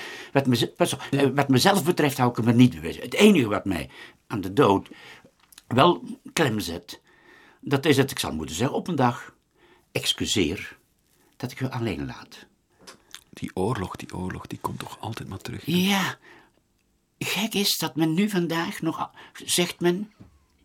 wat, 0.78 0.94
op, 0.94 1.08
eh, 1.12 1.28
wat 1.36 1.50
mezelf 1.50 1.84
betreft 1.84 2.18
hou 2.18 2.30
ik 2.40 2.46
me 2.46 2.54
niet 2.54 2.74
mee 2.74 2.82
bezig. 2.82 3.02
Het 3.04 3.14
enige 3.14 3.48
wat 3.48 3.66
mij 3.66 3.90
aan 4.28 4.42
de 4.42 4.54
dood 4.54 4.90
wel 5.68 6.04
klem 6.34 6.60
zet, 6.60 7.02
dat 7.62 7.86
is 7.86 7.96
dat 7.96 8.12
ik 8.12 8.20
zal 8.20 8.34
moeten 8.34 8.56
zeggen 8.56 8.76
op 8.78 8.88
een 8.88 8.96
dag, 8.96 9.34
excuseer 9.92 10.77
dat 11.38 11.52
ik 11.52 11.60
u 11.60 11.70
alleen 11.70 12.06
laat. 12.06 12.46
Die 13.30 13.52
oorlog, 13.54 13.96
die 13.96 14.14
oorlog, 14.16 14.48
die 14.48 14.60
komt 14.60 14.80
toch 14.80 15.00
altijd 15.00 15.28
maar 15.30 15.38
terug. 15.42 15.62
Ja, 15.66 16.18
gek 17.20 17.54
is 17.54 17.78
dat 17.78 17.96
men 17.96 18.14
nu 18.14 18.30
vandaag 18.30 18.82
nog, 18.82 19.12
zegt 19.46 19.80
men, 19.80 20.12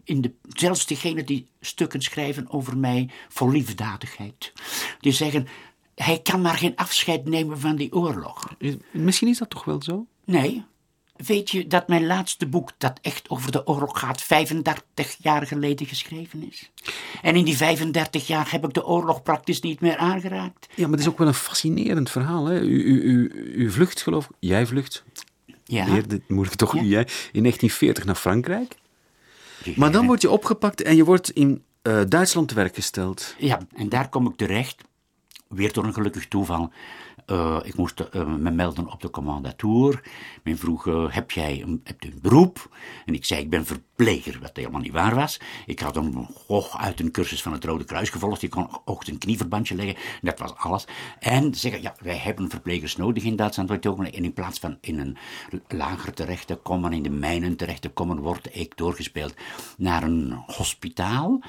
in 0.04 0.20
de, 0.20 0.32
zelfs 0.48 0.86
diegenen 0.86 1.26
die 1.26 1.46
stukken 1.60 2.00
schrijven 2.02 2.50
over 2.50 2.76
mij 2.76 3.10
vol 3.28 3.50
liefdadigheid, 3.50 4.52
die 5.00 5.12
zeggen, 5.12 5.46
hij 5.94 6.18
kan 6.20 6.40
maar 6.40 6.56
geen 6.58 6.76
afscheid 6.76 7.24
nemen 7.24 7.58
van 7.60 7.76
die 7.76 7.92
oorlog. 7.92 8.54
Is- 8.58 8.74
Misschien 8.90 9.28
is 9.28 9.38
dat 9.38 9.50
toch 9.50 9.64
wel 9.64 9.82
zo? 9.82 10.06
Nee, 10.24 10.64
weet 11.26 11.50
je 11.50 11.66
dat 11.66 11.88
mijn 11.88 12.06
laatste 12.06 12.46
boek, 12.46 12.70
dat 12.78 12.98
echt 13.02 13.30
over 13.30 13.52
de 13.52 13.66
oorlog 13.66 13.98
gaat, 13.98 14.22
35 14.22 15.16
jaar 15.18 15.46
geleden 15.46 15.86
geschreven 15.86 16.48
is? 16.50 16.70
En 17.22 17.36
in 17.36 17.44
die 17.44 17.56
35 17.56 18.26
jaar 18.26 18.50
heb 18.50 18.64
ik 18.64 18.74
de 18.74 18.86
oorlog 18.86 19.22
praktisch 19.22 19.60
niet 19.60 19.80
meer 19.80 19.96
aangeraakt. 19.96 20.66
Ja, 20.74 20.82
maar 20.82 20.90
het 20.90 21.00
is 21.00 21.08
ook 21.08 21.18
wel 21.18 21.26
een 21.28 21.34
fascinerend 21.34 22.10
verhaal. 22.10 22.46
Hè? 22.46 22.60
U, 22.60 22.82
u, 22.84 23.00
u, 23.02 23.30
u 23.54 23.70
vlucht, 23.70 24.02
geloof 24.02 24.24
ik. 24.24 24.36
Jij 24.38 24.66
vlucht. 24.66 25.04
Ja. 25.64 25.84
Heer, 25.84 26.08
dit 26.08 26.28
moet 26.28 26.46
ik 26.46 26.54
toch 26.54 26.74
Ja. 26.74 26.80
jij. 26.82 27.06
In 27.32 27.40
1940 27.42 28.04
naar 28.04 28.14
Frankrijk. 28.14 28.76
Maar 29.76 29.92
dan 29.92 30.06
word 30.06 30.22
je 30.22 30.30
opgepakt 30.30 30.82
en 30.82 30.96
je 30.96 31.04
wordt 31.04 31.30
in 31.30 31.62
eh, 31.82 32.00
Duitsland 32.08 32.48
te 32.48 32.54
werk 32.54 32.74
gesteld. 32.74 33.34
Ja, 33.38 33.58
en 33.74 33.88
daar 33.88 34.08
kom 34.08 34.26
ik 34.26 34.36
terecht, 34.36 34.82
weer 35.48 35.72
door 35.72 35.84
een 35.84 35.92
gelukkig 35.92 36.28
toeval. 36.28 36.72
Eh, 37.32 37.58
ik 37.62 37.76
moest 37.76 38.00
eh, 38.00 38.26
me 38.26 38.50
melden 38.50 38.92
op 38.92 39.00
de 39.00 39.10
commandatour. 39.10 40.02
Men 40.42 40.58
vroeg, 40.58 40.86
eh, 40.86 41.04
heb 41.08 41.30
jij 41.30 41.62
een, 41.62 41.82
een 41.98 42.18
beroep? 42.22 42.76
En 43.06 43.14
ik 43.14 43.24
zei, 43.24 43.40
ik 43.40 43.50
ben 43.50 43.66
verpleger, 43.66 44.38
wat 44.40 44.56
helemaal 44.56 44.80
niet 44.80 44.92
waar 44.92 45.14
was. 45.14 45.40
Ik 45.66 45.80
had 45.80 45.96
een 45.96 46.28
hoog 46.46 46.78
uit 46.78 47.00
een 47.00 47.10
cursus 47.10 47.42
van 47.42 47.52
het 47.52 47.64
Rode 47.64 47.84
Kruis 47.84 48.10
gevolgd. 48.10 48.42
Ik 48.42 48.50
kon 48.50 48.68
ook 48.84 49.06
een 49.06 49.18
knieverbandje 49.18 49.74
leggen. 49.74 49.96
Dat 50.22 50.38
was 50.38 50.54
alles. 50.56 50.86
En 51.18 51.54
zeggen, 51.54 51.82
ja, 51.82 51.94
wij 52.00 52.16
hebben 52.16 52.50
verplegers 52.50 52.96
nodig 52.96 53.24
in 53.24 53.36
Duitsland. 53.36 53.70
En 53.70 54.24
in 54.24 54.32
plaats 54.32 54.58
van 54.58 54.78
in 54.80 54.98
een 54.98 55.16
lager 55.68 56.12
terecht 56.12 56.46
te 56.46 56.54
komen, 56.54 56.92
in 56.92 57.02
de 57.02 57.10
mijnen 57.10 57.56
terecht 57.56 57.82
te 57.82 57.88
komen, 57.88 58.20
word 58.20 58.48
ik 58.52 58.76
doorgespeeld 58.76 59.34
naar 59.76 60.02
een 60.02 60.32
hospitaal. 60.46 61.40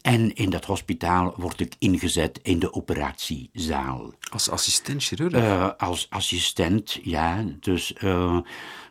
En 0.00 0.34
in 0.34 0.50
dat 0.50 0.64
hospitaal 0.64 1.34
word 1.36 1.60
ik 1.60 1.74
ingezet 1.78 2.38
in 2.42 2.58
de 2.58 2.72
operatiezaal. 2.72 4.12
Als 4.32 4.50
assistent 4.50 5.02
chirurg. 5.04 5.32
Eh, 5.32 5.70
als 5.76 6.06
assistent, 6.10 6.98
ja. 7.02 7.44
Dus 7.60 7.92
eh, 7.92 8.38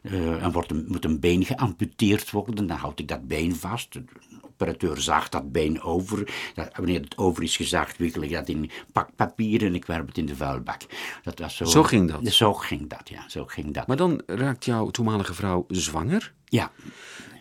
er 0.01 0.51
wordt 0.51 0.71
een, 0.71 0.85
moet 0.87 1.05
een 1.05 1.19
been 1.19 1.45
geamputeerd 1.45 2.31
worden. 2.31 2.67
Dan 2.67 2.77
houd 2.77 2.99
ik 2.99 3.07
dat 3.07 3.27
been 3.27 3.55
vast. 3.55 3.93
De 3.93 4.03
operateur 4.41 5.01
zaagt 5.01 5.31
dat 5.31 5.51
been 5.51 5.81
over. 5.81 6.33
Dat, 6.53 6.69
wanneer 6.75 7.01
het 7.01 7.17
over 7.17 7.43
is 7.43 7.55
gezaagd, 7.55 7.97
wikkel 7.97 8.21
ik 8.21 8.31
dat 8.31 8.49
in 8.49 8.71
pakpapier 8.91 9.65
en 9.65 9.75
ik 9.75 9.85
werp 9.85 10.07
het 10.07 10.17
in 10.17 10.25
de 10.25 10.35
vuilbak. 10.35 10.81
Dat 11.23 11.39
was 11.39 11.55
zo, 11.55 11.65
Zo 11.65 11.83
ging 11.83 12.11
dat? 12.11 12.33
Zo 12.33 12.53
ging 12.53 12.89
dat, 12.89 13.09
ja. 13.09 13.29
Zo 13.29 13.45
ging 13.45 13.73
dat. 13.73 13.87
maar 13.87 13.97
dan 13.97 14.21
raakt 14.25 14.65
jouw 14.65 14.89
toenmalige 14.89 15.33
vrouw 15.33 15.65
zwanger. 15.67 16.33
ja, 16.45 16.71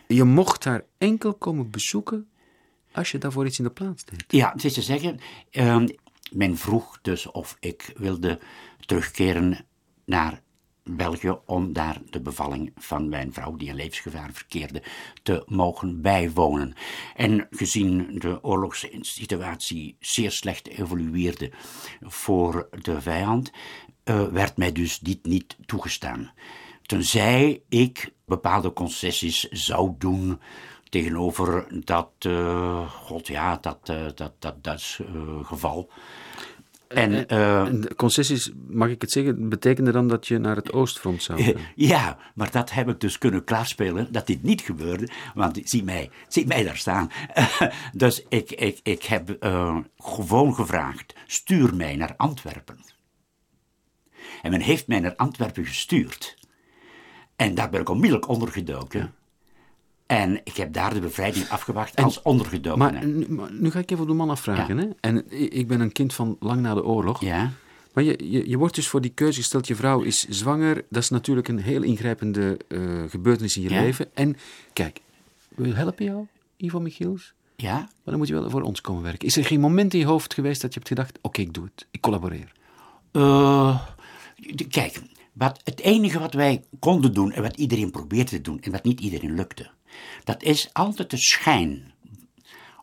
Je 0.07 0.23
mocht 0.23 0.63
haar 0.63 0.83
enkel 0.97 1.33
komen 1.33 1.69
bezoeken 1.69 2.27
als 2.99 3.11
je 3.11 3.17
daarvoor 3.17 3.45
iets 3.45 3.57
in 3.57 3.63
de 3.63 3.71
plaats 3.71 4.05
deed. 4.05 4.23
Ja, 4.27 4.51
het 4.51 4.63
is 4.63 4.73
te 4.73 4.81
zeggen, 4.81 5.19
ehm, 5.49 5.87
men 6.31 6.57
vroeg 6.57 6.99
dus 7.01 7.31
of 7.31 7.57
ik 7.59 7.93
wilde 7.97 8.39
terugkeren 8.85 9.65
naar 10.05 10.41
België 10.83 11.37
om 11.45 11.73
daar 11.73 12.01
de 12.09 12.21
bevalling 12.21 12.71
van 12.75 13.09
mijn 13.09 13.33
vrouw, 13.33 13.55
die 13.55 13.67
in 13.67 13.75
levensgevaar 13.75 14.29
verkeerde, 14.33 14.83
te 15.23 15.43
mogen 15.45 16.01
bijwonen. 16.01 16.73
En 17.15 17.47
gezien 17.49 18.19
de 18.19 18.43
oorlogssituatie 18.43 19.95
zeer 19.99 20.31
slecht 20.31 20.67
evolueerde 20.67 21.51
voor 22.01 22.69
de 22.81 23.01
vijand, 23.01 23.51
eh, 24.03 24.27
werd 24.27 24.57
mij 24.57 24.71
dus 24.71 24.99
dit 24.99 25.25
niet 25.25 25.57
toegestaan. 25.65 26.31
Tenzij 26.81 27.61
ik 27.69 28.13
bepaalde 28.25 28.73
concessies 28.73 29.39
zou 29.49 29.95
doen 29.97 30.39
tegenover 30.89 31.67
dat, 31.85 32.11
eh, 32.19 32.89
god 32.89 33.27
ja, 33.27 33.57
dat, 33.61 33.79
eh, 33.83 34.05
dat, 34.15 34.33
dat 34.39 34.63
Duits 34.63 34.99
eh, 34.99 35.45
geval. 35.45 35.89
En 36.87 37.27
concessies, 37.95 38.51
mag 38.67 38.89
ik 38.89 39.01
het 39.01 39.11
zeggen, 39.11 39.49
betekende 39.49 39.91
dan 39.91 40.07
dat 40.07 40.27
je 40.27 40.37
naar 40.37 40.55
het 40.55 40.73
oostfront 40.73 41.23
zou 41.23 41.43
gaan? 41.43 41.61
ja, 41.75 42.17
maar 42.35 42.51
dat 42.51 42.71
heb 42.71 42.89
ik 42.89 42.99
dus 42.99 43.17
kunnen 43.17 43.43
klaarspelen, 43.43 44.11
dat 44.11 44.27
dit 44.27 44.43
niet 44.43 44.61
gebeurde, 44.61 45.09
want 45.33 45.59
zie 45.63 45.83
mij, 45.83 46.09
zie 46.27 46.47
mij 46.47 46.63
daar 46.63 46.77
staan. 46.77 47.11
dus 47.93 48.23
ik, 48.29 48.51
ik, 48.51 48.79
ik 48.83 49.03
heb 49.03 49.37
gewoon 49.97 50.55
gevraagd, 50.55 51.13
stuur 51.27 51.75
mij 51.75 51.95
naar 51.95 52.13
Antwerpen. 52.17 52.77
En 54.41 54.51
men 54.51 54.61
heeft 54.61 54.87
mij 54.87 54.99
naar 54.99 55.15
Antwerpen 55.15 55.65
gestuurd. 55.65 56.37
En 57.35 57.55
daar 57.55 57.69
ben 57.69 57.81
ik 57.81 57.89
onmiddellijk 57.89 58.27
ondergedoken. 58.27 59.13
En 60.09 60.41
ik 60.43 60.55
heb 60.55 60.73
daar 60.73 60.93
de 60.93 60.99
bevrijding 60.99 61.49
afgewacht 61.49 61.95
als 61.95 62.21
ondergedokene. 62.21 62.91
Maar 63.27 63.51
nu, 63.51 63.71
ga 63.71 63.79
ik 63.79 63.91
even 63.91 64.03
op 64.03 64.09
de 64.09 64.15
man 64.15 64.29
afvragen. 64.29 64.77
Hè? 64.77 64.87
En 64.99 65.31
ik 65.53 65.67
ben 65.67 65.79
een 65.79 65.91
kind 65.91 66.13
van 66.13 66.35
lang 66.39 66.61
na 66.61 66.73
de 66.73 66.83
oorlog. 66.85 67.21
Ja, 67.21 67.51
Maar 67.93 68.03
je, 68.03 68.29
je, 68.29 68.49
je 68.49 68.57
wordt 68.57 68.75
dus 68.75 68.87
voor 68.87 69.01
die 69.01 69.11
keuze 69.11 69.39
gesteld, 69.39 69.67
je 69.67 69.75
vrouw 69.75 70.01
is 70.01 70.25
zwanger. 70.29 70.85
Dat 70.89 71.03
is 71.03 71.09
natuurlijk 71.09 71.47
een 71.47 71.59
heel 71.59 71.81
ingrijpende 71.83 72.57
eh, 72.67 72.79
gebeurtenis 73.07 73.55
in 73.57 73.61
je 73.63 73.69
Ja. 73.69 73.81
leven. 73.81 74.15
En 74.15 74.35
kijk, 74.73 74.99
we 75.55 75.73
helpen 75.73 76.05
jou, 76.05 76.25
Ivo 76.57 76.79
Michiels. 76.79 77.33
ja. 77.55 77.73
Maar 77.77 77.89
dan 78.03 78.17
moet 78.17 78.27
je 78.27 78.33
wel 78.33 78.49
voor 78.49 78.61
ons 78.61 78.81
komen 78.81 79.03
werken. 79.03 79.27
Is 79.27 79.37
er 79.37 79.45
geen 79.45 79.59
moment 79.59 79.93
in 79.93 79.99
je 79.99 80.05
hoofd 80.05 80.33
geweest 80.33 80.61
dat 80.61 80.73
je 80.73 80.79
hebt 80.79 80.91
gedacht, 80.91 81.17
oké, 81.21 81.41
ik 81.41 81.53
doe 81.53 81.63
het. 81.63 81.87
Ik 81.91 82.01
collaboreer. 82.01 82.51
Eh, 83.11 83.81
kijk, 84.69 85.01
wat, 85.33 85.59
het 85.63 85.79
enige 85.79 86.19
wat 86.19 86.33
wij 86.33 86.63
konden 86.79 87.13
doen 87.13 87.31
en 87.31 87.41
wat 87.41 87.57
iedereen 87.57 87.91
probeerde 87.91 88.29
te 88.29 88.41
doen 88.41 88.59
en 88.61 88.71
wat 88.71 88.83
niet 88.83 88.99
iedereen 88.99 89.35
lukte, 89.35 89.69
dat 90.23 90.43
is 90.43 90.69
altijd 90.73 91.09
de 91.09 91.17
schijn 91.17 91.93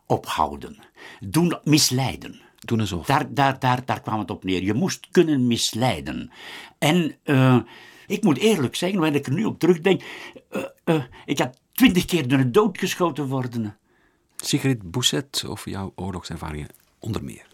ophouden. 0.05 0.77
Doen 1.19 1.59
misleiden. 1.63 2.41
Doen 2.59 2.79
alsof. 2.79 3.05
Daar, 3.05 3.33
daar, 3.33 3.59
daar, 3.59 3.85
daar 3.85 4.01
kwam 4.01 4.19
het 4.19 4.31
op 4.31 4.43
neer. 4.43 4.63
Je 4.63 4.73
moest 4.73 5.07
kunnen 5.11 5.47
misleiden. 5.47 6.31
En 6.77 7.15
eh, 7.23 7.59
Ik 8.07 8.23
moet 8.23 8.37
eerlijk 8.37 8.75
zeggen, 8.75 8.99
wanneer 8.99 9.19
ik 9.19 9.27
er 9.27 9.33
nu 9.33 9.45
op 9.45 9.59
terugdenk, 9.59 10.01
eh, 10.49 10.63
eh, 10.83 11.03
ik 11.25 11.39
had 11.39 11.59
twintig 11.71 12.05
keer 12.05 12.27
door 12.27 12.37
de 12.37 12.51
dood 12.51 12.77
geschoten 12.77 13.27
worden. 13.27 13.77
Sigrid 14.35 14.91
Bousset 14.91 15.43
over 15.47 15.71
jouw 15.71 15.91
oorlogservaringen 15.95 16.67
onder 16.99 17.23
meer. 17.23 17.45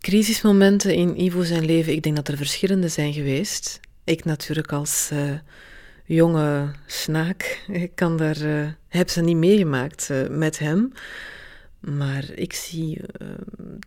Crisismomenten 0.00 0.94
in 0.94 1.20
Ivo 1.20 1.42
zijn 1.42 1.64
leven, 1.64 1.92
ik 1.92 2.02
denk 2.02 2.16
dat 2.16 2.28
er 2.28 2.36
verschillende 2.36 2.88
zijn 2.88 3.12
geweest. 3.12 3.80
Ik 4.04 4.24
natuurlijk 4.24 4.72
als 4.72 5.08
eh, 5.12 5.30
jonge 6.06 6.70
snaak, 6.86 7.64
ik 7.68 7.94
kan 7.94 8.16
daar, 8.16 8.40
eh, 8.40 8.68
heb 8.88 9.08
ze 9.08 9.20
niet 9.20 9.36
meegemaakt 9.36 10.10
eh, 10.10 10.28
met 10.28 10.58
hem. 10.58 10.92
Maar 11.80 12.30
ik 12.34 12.52
zie 12.52 13.00
eh, 13.00 13.28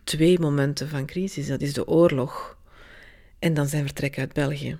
twee 0.04 0.38
momenten 0.38 0.88
van 0.88 1.06
crisis. 1.06 1.46
Dat 1.46 1.60
is 1.60 1.72
de 1.72 1.86
oorlog 1.86 2.58
en 3.38 3.54
dan 3.54 3.66
zijn 3.66 3.84
vertrek 3.84 4.18
uit 4.18 4.32
België. 4.32 4.78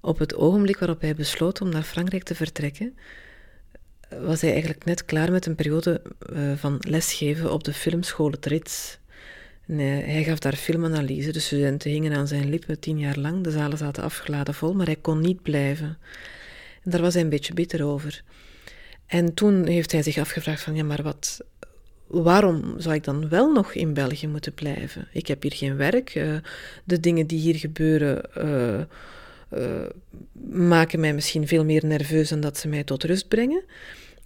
Op 0.00 0.18
het 0.18 0.34
ogenblik 0.34 0.78
waarop 0.78 1.00
hij 1.00 1.14
besloot 1.14 1.60
om 1.60 1.68
naar 1.68 1.82
Frankrijk 1.82 2.22
te 2.22 2.34
vertrekken, 2.34 2.96
was 4.08 4.40
hij 4.40 4.50
eigenlijk 4.50 4.84
net 4.84 5.04
klaar 5.04 5.30
met 5.30 5.46
een 5.46 5.54
periode 5.54 6.02
van 6.56 6.76
lesgeven 6.80 7.52
op 7.52 7.64
de 7.64 7.72
filmschool 7.72 8.30
Het 8.30 8.46
Rits. 8.46 8.98
En, 9.66 9.78
eh, 9.78 9.86
hij 9.86 10.24
gaf 10.24 10.38
daar 10.38 10.56
filmanalyse. 10.56 11.32
De 11.32 11.40
studenten 11.40 11.90
hingen 11.90 12.12
aan 12.12 12.28
zijn 12.28 12.48
lippen 12.48 12.80
tien 12.80 12.98
jaar 12.98 13.18
lang. 13.18 13.44
De 13.44 13.50
zalen 13.50 13.78
zaten 13.78 14.02
afgeladen 14.02 14.54
vol, 14.54 14.74
maar 14.74 14.86
hij 14.86 14.96
kon 15.00 15.20
niet 15.20 15.42
blijven. 15.42 15.98
En 16.82 16.90
daar 16.90 17.00
was 17.00 17.14
hij 17.14 17.22
een 17.22 17.28
beetje 17.28 17.54
bitter 17.54 17.84
over. 17.84 18.22
En 19.06 19.34
toen 19.34 19.66
heeft 19.66 19.92
hij 19.92 20.02
zich 20.02 20.18
afgevraagd 20.18 20.62
van, 20.62 20.74
ja, 20.74 20.84
maar 20.84 21.02
wat, 21.02 21.40
waarom 22.06 22.74
zou 22.78 22.94
ik 22.94 23.04
dan 23.04 23.28
wel 23.28 23.52
nog 23.52 23.74
in 23.74 23.94
België 23.94 24.26
moeten 24.26 24.54
blijven? 24.54 25.08
Ik 25.12 25.26
heb 25.26 25.42
hier 25.42 25.52
geen 25.52 25.76
werk. 25.76 26.14
eh, 26.14 26.36
de 26.84 27.00
dingen 27.00 27.26
die 27.26 27.40
hier 27.40 27.54
gebeuren 27.54 28.34
eh, 28.34 28.80
eh, 29.48 29.90
maken 30.52 31.00
mij 31.00 31.14
misschien 31.14 31.46
veel 31.46 31.64
meer 31.64 31.86
nerveus 31.86 32.28
dan 32.28 32.40
dat 32.40 32.58
ze 32.58 32.68
mij 32.68 32.84
tot 32.84 33.04
rust 33.04 33.28
brengen. 33.28 33.62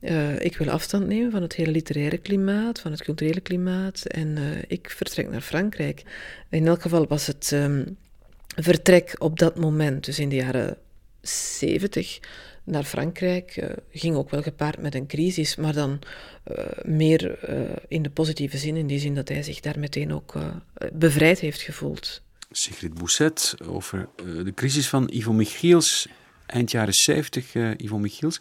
Eh, 0.00 0.40
ik 0.40 0.56
wil 0.56 0.70
afstand 0.70 1.06
nemen 1.06 1.30
van 1.30 1.42
het 1.42 1.54
hele 1.54 1.70
literaire 1.70 2.18
klimaat, 2.18 2.80
van 2.80 2.90
het 2.90 3.02
culturele 3.02 3.40
klimaat. 3.40 4.04
En 4.06 4.36
eh, 4.36 4.44
ik 4.66 4.90
vertrek 4.90 5.30
naar 5.30 5.40
Frankrijk. 5.40 6.02
In 6.50 6.66
elk 6.66 6.82
geval 6.82 7.06
was 7.06 7.26
het 7.26 7.52
ehm, 7.52 7.84
vertrek 8.56 9.14
op 9.18 9.38
dat 9.38 9.56
moment, 9.56 10.04
dus 10.04 10.18
in 10.18 10.28
de 10.28 10.36
jaren 10.36 10.76
70, 11.20 12.18
naar 12.64 12.84
Frankrijk, 12.84 13.56
eh, 13.56 13.70
ging 13.92 14.16
ook 14.16 14.30
wel 14.30 14.42
gepaard 14.42 14.78
met 14.80 14.94
een 14.94 15.06
crisis, 15.06 15.56
maar 15.56 15.72
dan 15.72 15.98
eh, 16.44 16.64
meer 16.82 17.38
eh, 17.38 17.60
in 17.88 18.02
de 18.02 18.10
positieve 18.10 18.58
zin, 18.58 18.76
in 18.76 18.86
die 18.86 18.98
zin 18.98 19.14
dat 19.14 19.28
hij 19.28 19.42
zich 19.42 19.60
daar 19.60 19.78
meteen 19.78 20.12
ook 20.12 20.34
eh, 20.34 20.46
bevrijd 20.92 21.38
heeft 21.40 21.60
gevoeld. 21.60 22.22
Sigrid 22.50 22.94
Bousset 22.94 23.54
over 23.64 24.08
eh, 24.16 24.44
de 24.44 24.54
crisis 24.54 24.88
van 24.88 25.08
Ivo 25.12 25.32
Michiels, 25.32 26.08
eind 26.46 26.70
jaren 26.70 26.92
70. 26.94 27.54
eh, 27.54 27.70
Ivo 27.76 27.98
Michiels, 27.98 28.40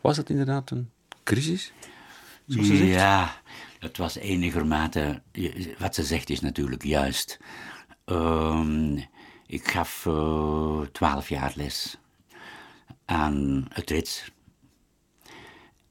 was 0.00 0.16
dat 0.16 0.30
inderdaad 0.30 0.70
een 0.70 0.90
crisis? 1.22 1.72
Zoals 2.46 2.66
ze 2.66 2.76
zegt? 2.76 2.90
Ja, 2.90 3.40
het 3.78 3.96
was 3.96 4.16
enigermate. 4.16 5.22
Wat 5.78 5.94
ze 5.94 6.02
zegt 6.02 6.30
is 6.30 6.40
natuurlijk 6.40 6.84
juist. 6.84 7.38
Ehm, 8.04 8.96
ik 9.46 9.68
gaf 9.68 10.06
eh, 10.06 10.80
twaalf 10.80 11.28
jaar 11.28 11.52
les 11.56 11.98
aan 13.04 13.66
het 13.68 13.90
Rits. 13.90 14.32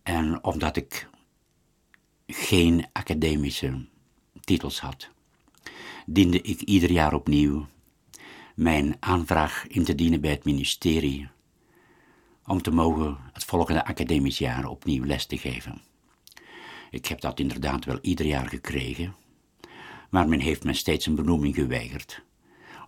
En 0.04 0.44
omdat 0.44 0.76
ik 0.76 1.10
geen 2.28 2.88
academische 2.92 3.86
titels 4.40 4.80
had, 4.80 5.10
diende 6.06 6.42
ik 6.42 6.62
ieder 6.62 6.92
jaar 6.92 7.14
opnieuw 7.14 7.68
mijn 8.56 8.96
aanvraag 9.00 9.68
in 9.68 9.84
te 9.84 9.96
dienen 9.96 10.22
bij 10.22 10.32
het 10.32 10.44
ministerie 10.44 11.30
om 12.48 12.62
te 12.62 12.72
mogen 12.72 13.18
het 13.34 13.44
volgende 13.44 13.86
academisch 13.86 14.38
jaar 14.38 14.66
opnieuw 14.66 15.04
les 15.04 15.26
te 15.26 15.38
geven. 15.38 15.82
Ik 16.90 17.06
heb 17.06 17.22
dat 17.22 17.40
inderdaad 17.40 17.86
wel 17.86 18.00
ieder 18.02 18.26
jaar 18.26 18.48
gekregen, 18.48 19.16
maar 20.10 20.28
men 20.28 20.40
heeft 20.40 20.64
me 20.64 20.74
steeds 20.74 21.06
een 21.06 21.16
benoeming 21.16 21.56
geweigerd 21.56 22.24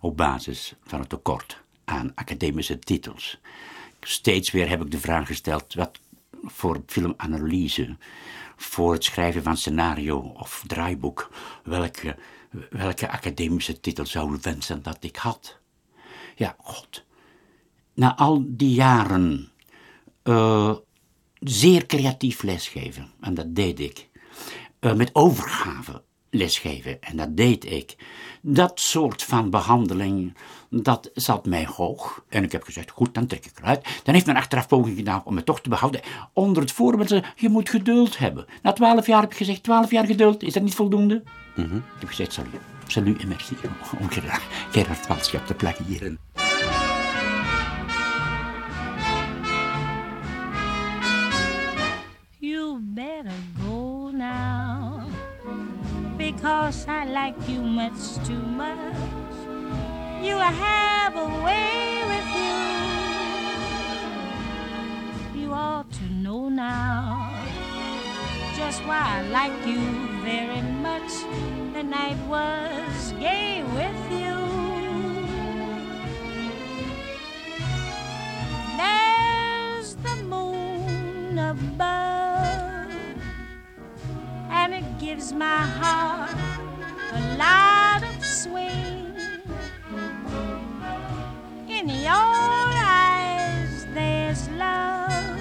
op 0.00 0.16
basis 0.16 0.74
van 0.82 1.00
het 1.00 1.08
tekort 1.08 1.62
aan 1.84 2.12
academische 2.14 2.78
titels. 2.78 3.40
Steeds 4.00 4.50
weer 4.50 4.68
heb 4.68 4.82
ik 4.82 4.90
de 4.90 4.98
vraag 4.98 5.26
gesteld 5.26 5.74
wat 5.74 6.00
voor 6.42 6.82
filmanalyse, 6.86 7.96
voor 8.56 8.92
het 8.92 9.04
schrijven 9.04 9.42
van 9.42 9.56
scenario 9.56 10.18
of 10.18 10.64
draaiboek, 10.66 11.30
welke, 11.64 12.16
welke 12.70 13.10
academische 13.10 13.80
titel 13.80 14.06
zou 14.06 14.34
u 14.34 14.38
wensen 14.42 14.82
dat 14.82 14.98
ik 15.00 15.16
had? 15.16 15.58
Ja, 16.36 16.56
god. 16.58 17.04
Na 17.94 18.16
al 18.16 18.44
die 18.46 18.74
jaren 18.74 19.47
eh, 20.28 20.74
zeer 21.40 21.86
creatief 21.86 22.42
lesgeven. 22.42 23.10
En 23.20 23.34
dat 23.34 23.54
deed 23.54 23.80
ik. 23.80 24.08
Eh, 24.80 24.94
met 24.94 25.10
overgave 25.12 26.02
lesgeven. 26.30 27.02
En 27.02 27.16
dat 27.16 27.36
deed 27.36 27.70
ik. 27.70 27.96
Dat 28.42 28.80
soort 28.80 29.22
van 29.22 29.50
behandeling, 29.50 30.36
dat 30.70 31.10
zat 31.14 31.46
mij 31.46 31.66
hoog. 31.66 32.24
En 32.28 32.44
ik 32.44 32.52
heb 32.52 32.62
gezegd, 32.62 32.90
goed, 32.90 33.14
dan 33.14 33.26
trek 33.26 33.46
ik 33.46 33.58
eruit. 33.58 34.00
Dan 34.02 34.14
heeft 34.14 34.26
men 34.26 34.36
achteraf 34.36 34.68
poging 34.68 34.96
gedaan 34.96 35.22
om 35.24 35.34
me 35.34 35.44
toch 35.44 35.60
te 35.60 35.68
behouden. 35.68 36.00
Onder 36.32 36.62
het 36.62 36.72
voorbeeld, 36.72 37.22
je 37.36 37.48
moet 37.48 37.68
geduld 37.68 38.18
hebben. 38.18 38.46
Na 38.62 38.72
twaalf 38.72 39.06
jaar 39.06 39.20
heb 39.20 39.30
ik 39.30 39.36
gezegd, 39.36 39.62
twaalf 39.62 39.90
jaar 39.90 40.06
geduld, 40.06 40.42
is 40.42 40.52
dat 40.52 40.62
niet 40.62 40.74
voldoende? 40.74 41.22
Ik 41.56 41.70
heb 41.98 42.08
gezegd, 42.08 42.32
salut. 42.32 42.60
Salut 42.86 43.20
en 43.20 43.28
merci. 43.28 43.56
Om 44.00 44.10
Gerard, 44.10 44.42
Gerard 44.70 45.06
Walschap 45.06 45.46
te 45.46 45.54
plagiëren. 45.54 46.18
Better 52.98 53.38
go 53.62 54.10
now 54.10 55.06
because 56.16 56.84
I 56.88 57.04
like 57.04 57.36
you 57.48 57.62
much 57.62 58.16
too 58.26 58.42
much. 58.42 59.36
You 60.20 60.36
have 60.36 61.14
a 61.14 61.28
way 61.46 62.02
with 62.12 62.28
you. 62.42 62.58
You 65.40 65.52
ought 65.52 65.92
to 65.92 66.04
know 66.24 66.48
now 66.48 67.30
just 68.56 68.84
why 68.84 69.00
I 69.18 69.22
like 69.28 69.64
you 69.64 69.80
very 70.24 70.62
much. 70.82 71.12
The 71.74 71.84
night 71.84 72.18
was 72.26 73.12
gay 73.20 73.62
with 73.62 74.10
you. 74.10 74.47
Gives 85.08 85.32
my 85.32 85.62
heart 85.80 86.36
a 87.12 87.20
lot 87.38 88.02
of 88.02 88.22
swing. 88.22 89.16
In 91.66 91.88
your 91.88 92.12
eyes, 92.12 93.86
there's 93.94 94.50
love, 94.50 95.40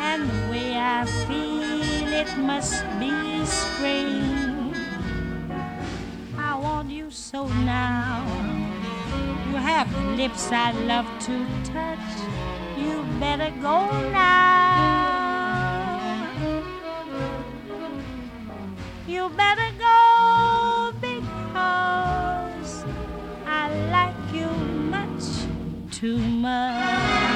and 0.00 0.28
the 0.28 0.50
way 0.50 0.76
I 0.76 1.04
feel 1.28 2.08
it 2.22 2.36
must 2.38 2.82
be 2.98 3.46
spring. 3.46 4.74
I 6.36 6.58
want 6.58 6.90
you 6.90 7.08
so 7.12 7.46
now. 7.46 8.26
You 9.46 9.58
have 9.70 9.88
lips 10.16 10.50
I 10.50 10.72
love 10.90 11.06
to 11.26 11.34
touch. 11.72 12.16
You 12.76 13.04
better 13.20 13.52
go 13.62 13.78
now. 14.10 15.05
You 19.08 19.28
better 19.36 19.70
go 19.78 20.92
because 21.00 22.84
I 23.46 23.70
like 23.92 24.34
you 24.34 24.48
much 24.90 25.46
too 25.92 26.18
much. 26.18 27.35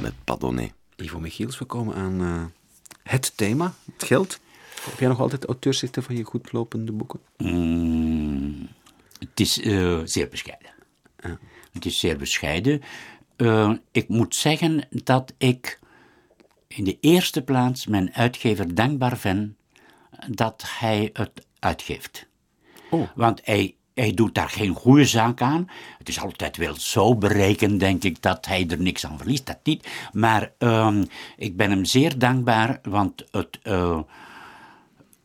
Met 0.00 0.12
Padonnet. 0.24 0.72
Ivo 0.96 1.20
Michiels, 1.20 1.58
we 1.58 1.64
komen 1.64 1.94
aan 1.94 2.20
eh, 2.20 2.44
het 3.02 3.36
thema, 3.36 3.74
het 3.92 4.04
geld. 4.04 4.40
Heb 4.84 4.98
jij 4.98 5.08
nog 5.08 5.20
altijd 5.20 5.44
auteursrechten 5.44 6.02
van 6.02 6.16
je 6.16 6.24
goedlopende 6.24 6.92
boeken? 6.92 7.20
Mm, 7.36 8.68
het 9.18 9.40
is 9.40 9.60
eh, 9.60 10.00
zeer 10.04 10.28
bescheiden. 10.28 10.70
Het 11.72 11.86
is 11.86 11.98
zeer 11.98 12.16
bescheiden. 12.16 12.82
Eh, 13.36 13.72
ik 13.92 14.08
moet 14.08 14.34
zeggen 14.34 14.86
dat 14.90 15.34
ik 15.36 15.78
in 16.66 16.84
de 16.84 16.98
eerste 17.00 17.42
plaats 17.42 17.86
mijn 17.86 18.14
uitgever 18.14 18.74
dankbaar 18.74 19.18
ben 19.22 19.56
dat 20.28 20.64
hij 20.66 21.10
het 21.12 21.46
uitgeeft. 21.58 22.26
Oh. 22.90 23.08
Want 23.14 23.40
hij, 23.44 23.74
hij 23.98 24.14
doet 24.14 24.34
daar 24.34 24.48
geen 24.48 24.74
goede 24.74 25.04
zaak 25.04 25.42
aan. 25.42 25.68
Het 25.98 26.08
is 26.08 26.20
altijd 26.20 26.56
wel 26.56 26.74
zo 26.74 27.16
berekend, 27.16 27.80
denk 27.80 28.04
ik, 28.04 28.22
dat 28.22 28.46
hij 28.46 28.66
er 28.68 28.80
niks 28.80 29.06
aan 29.06 29.18
verliest. 29.18 29.46
Dat 29.46 29.58
niet. 29.62 29.88
Maar 30.12 30.52
ehm, 30.58 31.04
ik 31.36 31.56
ben 31.56 31.70
hem 31.70 31.84
zeer 31.84 32.18
dankbaar, 32.18 32.80
want 32.82 33.24
het, 33.30 33.58
eh, 33.62 33.98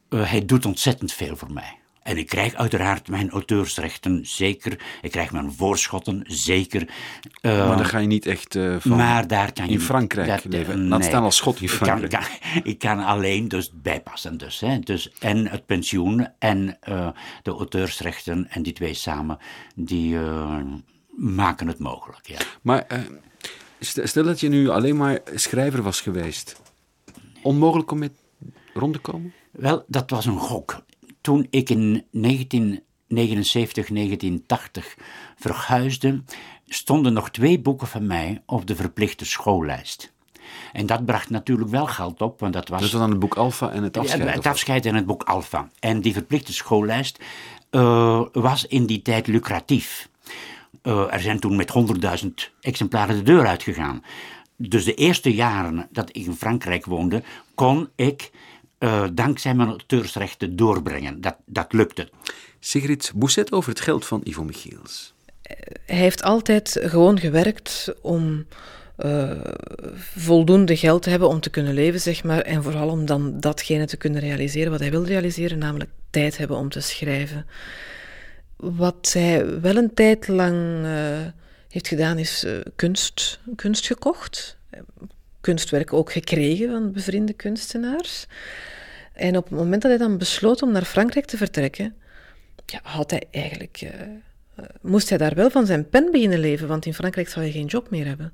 eh, 0.09 0.29
hij 0.29 0.45
doet 0.45 0.65
ontzettend 0.65 1.13
veel 1.13 1.35
voor 1.35 1.51
mij. 1.51 1.82
En 2.03 2.17
ik 2.17 2.27
krijg 2.27 2.53
uiteraard 2.53 3.07
mijn 3.07 3.29
auteursrechten, 3.29 4.25
zeker. 4.25 4.79
Ik 5.01 5.11
krijg 5.11 5.31
mijn 5.31 5.51
voorschotten, 5.51 6.23
zeker. 6.27 6.89
Eh, 7.41 7.67
maar 7.67 7.77
dan 7.77 7.85
ga 7.85 7.97
je 7.97 8.07
niet 8.07 8.25
echt 8.25 8.55
eh, 8.55 8.75
van 8.79 8.95
maar 8.97 9.27
daar 9.27 9.53
kan 9.53 9.65
je 9.65 9.71
in 9.71 9.79
Frankrijk 9.81 10.27
dat, 10.27 10.43
eh, 10.43 10.51
leven. 10.51 10.87
Laat 10.87 10.99
nee. 10.99 11.07
staan 11.07 11.23
als 11.23 11.35
schot 11.35 11.55
in 11.57 11.63
Ik 11.63 11.69
kan- 11.69 11.77
Frankrijk. 11.77 12.11
kan- 12.11 12.61
Ik 12.71 12.79
kan, 12.79 12.99
alleen 12.99 13.47
dus 13.47 13.71
bijpassen. 13.73 14.37
Dus, 14.37 14.59
hè. 14.59 14.79
dus, 14.79 15.11
en 15.19 15.47
het 15.47 15.65
pensioen 15.65 16.27
en 16.39 16.77
eh, 16.81 17.07
de 17.43 17.51
auteursrechten 17.51 18.47
en 18.49 18.63
die 18.63 18.73
twee 18.73 18.93
samen, 18.93 19.37
die 19.75 20.17
eh, 20.17 20.61
maken 21.17 21.67
het 21.67 21.79
mogelijk. 21.79 22.27
Ja. 22.27 22.37
Maar 22.61 22.81
eh, 22.87 22.99
st- 23.79 23.99
stel 24.03 24.23
dat 24.23 24.39
je 24.39 24.49
nu 24.49 24.69
alleen 24.69 24.97
maar 24.97 25.19
schrijver 25.35 25.81
was 25.81 26.01
geweest. 26.01 26.61
Onmogelijk 27.41 27.91
om 27.91 27.99
met 27.99 28.11
rond 28.73 28.93
te 28.93 28.99
komen? 28.99 29.33
Wel, 29.51 29.83
dat 29.87 30.09
was 30.09 30.25
een 30.25 30.37
gok. 30.39 30.83
Toen 31.23 31.47
ik 31.49 31.69
in 31.69 32.05
1979, 32.11 33.87
1980 33.87 34.97
verhuisde, 35.35 36.23
stonden 36.67 37.13
nog 37.13 37.29
twee 37.29 37.59
boeken 37.59 37.87
van 37.87 38.07
mij 38.07 38.41
op 38.45 38.67
de 38.67 38.75
verplichte 38.75 39.25
schoollijst. 39.25 40.13
En 40.73 40.85
dat 40.85 41.05
bracht 41.05 41.29
natuurlijk 41.29 41.69
wel 41.69 41.87
geld 41.87 42.21
op, 42.21 42.39
want 42.39 42.53
dat 42.53 42.69
was... 42.69 42.81
Was 42.81 42.91
dan 42.91 43.09
het 43.09 43.19
boek 43.19 43.35
Alpha 43.35 43.69
en 43.69 43.83
het 43.83 43.97
afscheid. 43.97 44.23
Ja, 44.23 44.29
het 44.29 44.45
afscheid 44.45 44.85
en 44.85 44.95
het 44.95 45.05
boek 45.05 45.23
Alpha. 45.23 45.69
En 45.79 46.01
die 46.01 46.13
verplichte 46.13 46.53
schoollijst 46.53 47.19
eh, 47.69 48.21
was 48.31 48.65
in 48.67 48.85
die 48.85 49.01
tijd 49.01 49.27
lucratief. 49.27 50.09
Eh, 50.81 51.13
er 51.13 51.19
zijn 51.19 51.39
toen 51.39 51.55
met 51.55 51.73
100.000 52.23 52.29
exemplaren 52.61 53.15
de 53.15 53.23
deur 53.23 53.47
uitgegaan. 53.47 54.03
Dus 54.55 54.85
de 54.85 54.93
eerste 54.93 55.33
jaren 55.33 55.87
dat 55.91 56.09
ik 56.09 56.25
in 56.25 56.35
Frankrijk 56.35 56.85
woonde, 56.85 57.23
kon 57.55 57.89
ik 57.95 58.31
eh, 58.83 59.07
dankzij 59.13 59.53
mijn 59.53 59.69
auteursrechten 59.69 60.55
doorbrengen. 60.55 61.21
Dat, 61.21 61.35
dat 61.45 61.73
lukte. 61.73 62.09
Sigrid 62.59 63.11
Bousset 63.15 63.51
over 63.51 63.69
het 63.69 63.79
geld 63.79 64.05
van 64.05 64.21
Ivo 64.23 64.43
Michiels. 64.43 65.13
Hij 65.85 65.97
heeft 65.97 66.23
altijd 66.23 66.79
gewoon 66.81 67.19
gewerkt 67.19 67.93
om 68.01 68.45
eh, 68.95 69.31
voldoende 70.15 70.77
geld 70.77 71.01
te 71.01 71.09
hebben 71.09 71.27
om 71.27 71.39
te 71.39 71.49
kunnen 71.49 71.73
leven, 71.73 71.99
zeg 71.99 72.23
maar. 72.23 72.41
En 72.41 72.63
vooral 72.63 72.89
om 72.89 73.05
dan 73.05 73.39
datgene 73.39 73.85
te 73.85 73.97
kunnen 73.97 74.21
realiseren 74.21 74.71
wat 74.71 74.79
hij 74.79 74.91
wil 74.91 75.05
realiseren, 75.05 75.57
namelijk 75.57 75.89
tijd 76.09 76.37
hebben 76.37 76.57
om 76.57 76.69
te 76.69 76.81
schrijven. 76.81 77.45
Wat 78.55 79.11
hij 79.13 79.59
wel 79.61 79.75
een 79.75 79.93
tijd 79.93 80.27
lang 80.27 80.85
eh, 80.85 80.91
heeft 81.69 81.87
gedaan, 81.87 82.17
is 82.17 82.43
eh, 82.43 82.53
kunst, 82.75 83.39
kunst 83.55 83.85
gekocht. 83.85 84.57
Kunstwerk 85.41 85.93
ook 85.93 86.11
gekregen 86.11 86.69
van 86.69 86.91
bevriende 86.91 87.33
kunstenaars. 87.33 88.27
En 89.13 89.37
op 89.37 89.43
het 89.43 89.53
moment 89.57 89.81
dat 89.81 89.91
hij 89.91 89.99
dan 89.99 90.17
besloot 90.17 90.61
om 90.61 90.71
naar 90.71 90.85
Frankrijk 90.85 91.25
te 91.25 91.37
vertrekken, 91.37 91.95
ja, 92.65 92.79
had 92.83 93.11
hij 93.11 93.23
eigenlijk, 93.31 93.79
eh, 93.81 94.01
eh, 94.55 94.65
moest 94.81 95.09
hij 95.09 95.17
daar 95.17 95.35
wel 95.35 95.49
van 95.49 95.65
zijn 95.65 95.89
pen 95.89 96.11
beginnen 96.11 96.39
leven, 96.39 96.67
want 96.67 96.85
in 96.85 96.93
Frankrijk 96.93 97.29
zou 97.29 97.45
hij 97.45 97.53
geen 97.53 97.65
job 97.65 97.89
meer 97.89 98.05
hebben. 98.05 98.33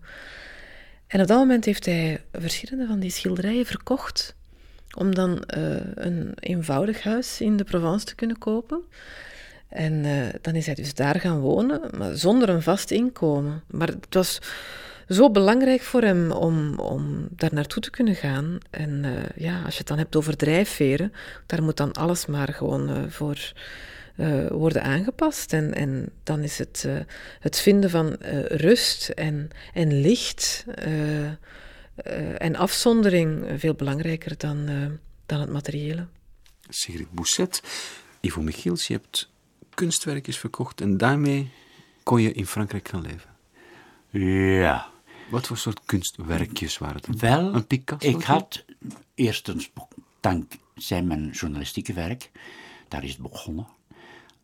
En 1.08 1.22
op 1.22 1.28
dat 1.28 1.38
moment 1.38 1.66
heeft 1.66 1.86
hij 1.86 2.22
verschillende 2.32 2.88
van 2.88 3.00
die 3.00 3.12
schilderijen 3.12 3.66
verkocht, 3.66 4.36
om 4.98 5.16
dan 5.16 5.44
eh, 5.44 5.76
een 5.94 6.34
eenvoudig 6.40 7.04
huis 7.04 7.42
in 7.42 7.58
de 7.58 7.64
Provence 7.64 8.06
te 8.06 8.16
kunnen 8.16 8.38
kopen. 8.38 8.82
En 9.68 10.04
dan 10.42 10.56
is 10.56 10.66
hij 10.66 10.76
dus 10.76 10.94
daar 10.94 11.20
gaan 11.20 11.40
wonen, 11.40 11.82
maar 11.98 12.18
zonder 12.18 12.50
een 12.50 12.62
vast 12.62 12.92
inkomen. 12.92 13.64
Maar 13.68 13.88
het 13.88 14.14
was 14.14 14.40
zo 15.10 15.32
belangrijk 15.32 15.82
voor 15.82 16.02
hem 16.02 16.32
om, 16.32 16.80
om 16.80 17.28
daar 17.30 17.54
naartoe 17.54 17.82
te 17.82 17.90
kunnen 17.90 18.16
gaan. 18.16 18.58
En 18.70 19.06
eh, 19.06 19.44
ja, 19.44 19.62
als 19.62 19.74
je 19.74 19.80
het 19.80 19.88
dan 19.88 19.98
hebt 19.98 20.16
over 20.16 20.38
drijfveren, 20.38 21.14
daar 21.46 21.64
moet 21.64 21.78
dan 21.78 21.94
alles 21.94 22.26
maar 22.26 22.54
gewoon 22.54 22.90
eh, 22.90 23.04
voor 23.08 23.54
eh, 24.16 24.48
worden 24.48 24.84
aangepast. 24.84 25.54
En, 25.54 25.74
en 25.74 26.10
dan 26.24 26.40
is 26.40 26.58
het, 26.58 26.84
eh, 26.88 26.98
het 27.40 27.60
vinden 27.60 27.90
van 27.90 28.18
eh, 28.18 28.46
rust 28.46 29.10
en, 29.10 29.50
en 29.74 30.02
licht 30.02 30.66
eh, 30.76 31.26
eh, 31.26 31.36
en 32.38 32.56
afzondering 32.56 33.46
veel 33.58 33.74
belangrijker 33.74 34.38
dan, 34.38 34.68
eh, 34.68 34.76
dan 35.26 35.40
het 35.40 35.50
materiële. 35.50 36.08
Sigrid 36.70 37.12
Bousset, 37.12 37.62
Ivo 38.22 38.42
Michiels, 38.42 38.88
je 38.88 38.94
hebt 38.94 39.30
kunstwerkjes 39.74 40.38
verkocht 40.38 40.82
en 40.82 40.98
daarmee 40.98 41.52
kon 42.04 42.22
je 42.22 42.32
in 42.32 42.46
Frankrijk 42.46 42.88
gaan 42.88 43.02
leven. 43.02 43.30
Ja. 44.62 44.90
Wat 45.30 45.48
voor 45.48 45.58
soort 45.58 45.82
kunstwerkjes 45.86 46.78
waren 46.78 47.02
het? 47.06 47.20
Wel, 47.20 47.54
Een 47.54 47.68
Picasso? 47.68 48.10
ik 48.10 48.24
had 48.24 48.66
eerstens, 49.16 49.72
dankzij 50.20 51.02
mijn 51.04 51.30
journalistieke 51.30 51.94
werk, 51.94 52.32
daar 52.88 53.04
is 53.04 53.12
het 53.12 53.22
begonnen, 53.22 53.68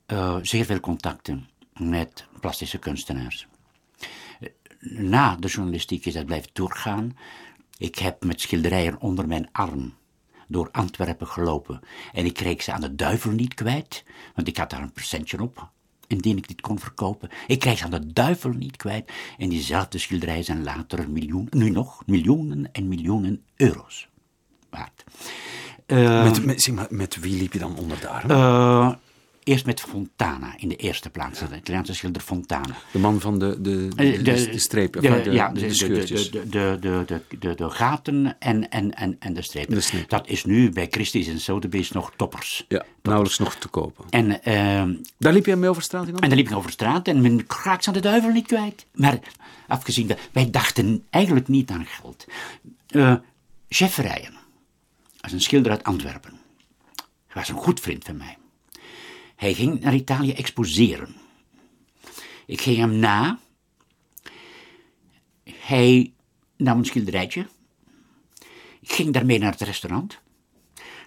eh, 0.05 0.37
zeer 0.41 0.65
veel 0.65 0.79
contacten 0.79 1.49
met 1.79 2.25
plastische 2.39 2.77
kunstenaars. 2.77 3.47
Eh, 4.39 4.49
Na 4.79 5.35
de 5.35 5.47
journalistiek 5.47 6.05
is 6.05 6.13
dat 6.13 6.25
blijven 6.25 6.49
doorgaan. 6.53 7.17
Ik 7.77 7.95
heb 7.95 8.23
met 8.23 8.41
schilderijen 8.41 8.99
onder 9.01 9.27
mijn 9.27 9.49
arm 9.51 9.93
door 10.47 10.69
Antwerpen 10.71 11.27
gelopen. 11.27 11.79
En 12.13 12.25
ik 12.25 12.33
kreeg 12.33 12.63
ze 12.63 12.71
aan 12.73 12.81
de 12.81 12.95
duivel 12.95 13.31
niet 13.31 13.53
kwijt, 13.53 14.03
want 14.35 14.47
ik 14.47 14.57
had 14.57 14.69
daar 14.69 14.81
een 14.81 14.91
percentje 14.91 15.41
op, 15.41 15.69
indien 16.15 16.37
ik 16.37 16.47
dit 16.47 16.61
kon 16.61 16.79
verkopen. 16.79 17.29
Ik 17.47 17.59
kreeg 17.59 17.77
ze 17.77 17.83
aan 17.83 17.91
de 17.91 18.13
duivel 18.13 18.49
niet 18.49 18.77
kwijt. 18.77 19.11
En 19.37 19.49
diezelfde 19.49 19.97
schilderijen 19.97 20.43
zijn 20.43 20.63
later 20.63 21.09
miljoen, 21.09 21.47
nu 21.49 21.69
nog 21.69 22.03
miljoenen 22.05 22.69
en 22.71 22.87
miljoenen 22.87 23.43
euro's 23.55 24.07
waard. 24.69 25.03
Met, 25.87 26.45
met, 26.45 26.61
zeg 26.61 26.75
maar, 26.75 26.87
met 26.89 27.19
wie 27.19 27.37
liep 27.37 27.53
je 27.53 27.59
dan 27.59 27.77
onder 27.77 27.99
de 27.99 28.07
arm? 28.07 28.29
eh, 28.31 28.93
eerst 29.45 29.65
met 29.65 29.81
Fontana 29.81 30.53
in 30.57 30.69
de 30.69 30.75
eerste 30.75 31.09
plaats, 31.09 31.39
de 31.39 31.55
Italiaanse 31.55 31.93
schilder 31.93 32.21
Fontana. 32.21 32.75
de 32.91 32.99
man 32.99 33.19
van 33.19 33.39
de, 33.39 33.61
de, 33.61 33.87
de, 33.95 34.03
Eh, 34.03 34.17
de, 34.17 34.23
de 34.23 34.59
strepen, 34.59 35.01
de- 35.01 35.07
enfin, 35.07 35.23
de, 35.23 35.31
ja, 35.31 35.47
de, 35.49 35.53
de, 35.53 35.59
de 35.59 35.67
de, 35.67 35.73
scheurtjes. 35.73 36.31
de, 36.31 36.49
de, 36.49 36.77
de, 37.05 37.21
de, 37.39 37.55
de, 37.55 37.69
gaten 37.69 38.35
en, 38.39 38.69
en, 38.69 38.93
en, 38.95 39.15
en 39.19 39.33
de 39.33 39.41
strepen. 39.41 39.81
Dat 40.07 40.27
is 40.27 40.45
nu 40.45 40.69
bij 40.69 40.87
Christie's 40.91 41.27
en 41.27 41.39
Sotheby's 41.39 41.91
nog 41.91 42.11
toppers. 42.15 42.65
ja, 42.67 42.85
nauwelijks 43.01 43.39
nog 43.39 43.55
te 43.55 43.67
kopen. 43.67 44.05
En, 44.09 44.43
ehm, 44.43 44.93
Daar 45.17 45.33
liep 45.33 45.45
jij 45.45 45.55
mee 45.55 45.69
over 45.69 45.81
straat 45.81 46.07
in 46.07 46.13
en 46.19 46.29
dan 46.29 46.37
liep 46.37 46.49
ik 46.49 46.55
over 46.55 46.71
straat 46.71 47.07
en 47.07 47.21
men 47.21 47.45
raakt 47.63 47.83
ze 47.83 47.89
aan 47.89 47.95
de 47.95 48.01
duivel 48.01 48.31
niet 48.31 48.47
kwijt. 48.47 48.85
Maar 48.93 49.19
afgezien, 49.67 50.07
dat, 50.07 50.17
wij 50.31 50.49
dachten 50.49 51.03
eigenlijk 51.09 51.47
niet 51.47 51.69
aan 51.69 51.85
geld. 51.85 52.25
Eh 52.87 53.13
Chef 53.69 53.93
Verrijen, 53.93 54.33
als 55.21 55.31
een 55.31 55.41
schilder 55.41 55.71
uit 55.71 55.83
Antwerpen, 55.83 56.31
hij 57.27 57.35
was 57.41 57.49
een 57.49 57.55
goed 57.55 57.79
vriend 57.79 58.03
van 58.03 58.17
mij. 58.17 58.37
Hij 59.35 59.53
ging 59.53 59.79
naar 59.79 59.93
Italië 59.93 60.33
exposeren. 60.33 61.15
Ik 62.45 62.61
ging 62.61 62.77
hem 62.77 62.95
na. 62.95 63.39
Hij 65.43 66.13
nam 66.57 66.77
een 66.77 66.85
schilderijtje. 66.85 67.47
Ik 68.81 68.91
ging 68.91 69.13
daarmee 69.13 69.39
naar 69.39 69.51
het 69.51 69.61
restaurant. 69.61 70.19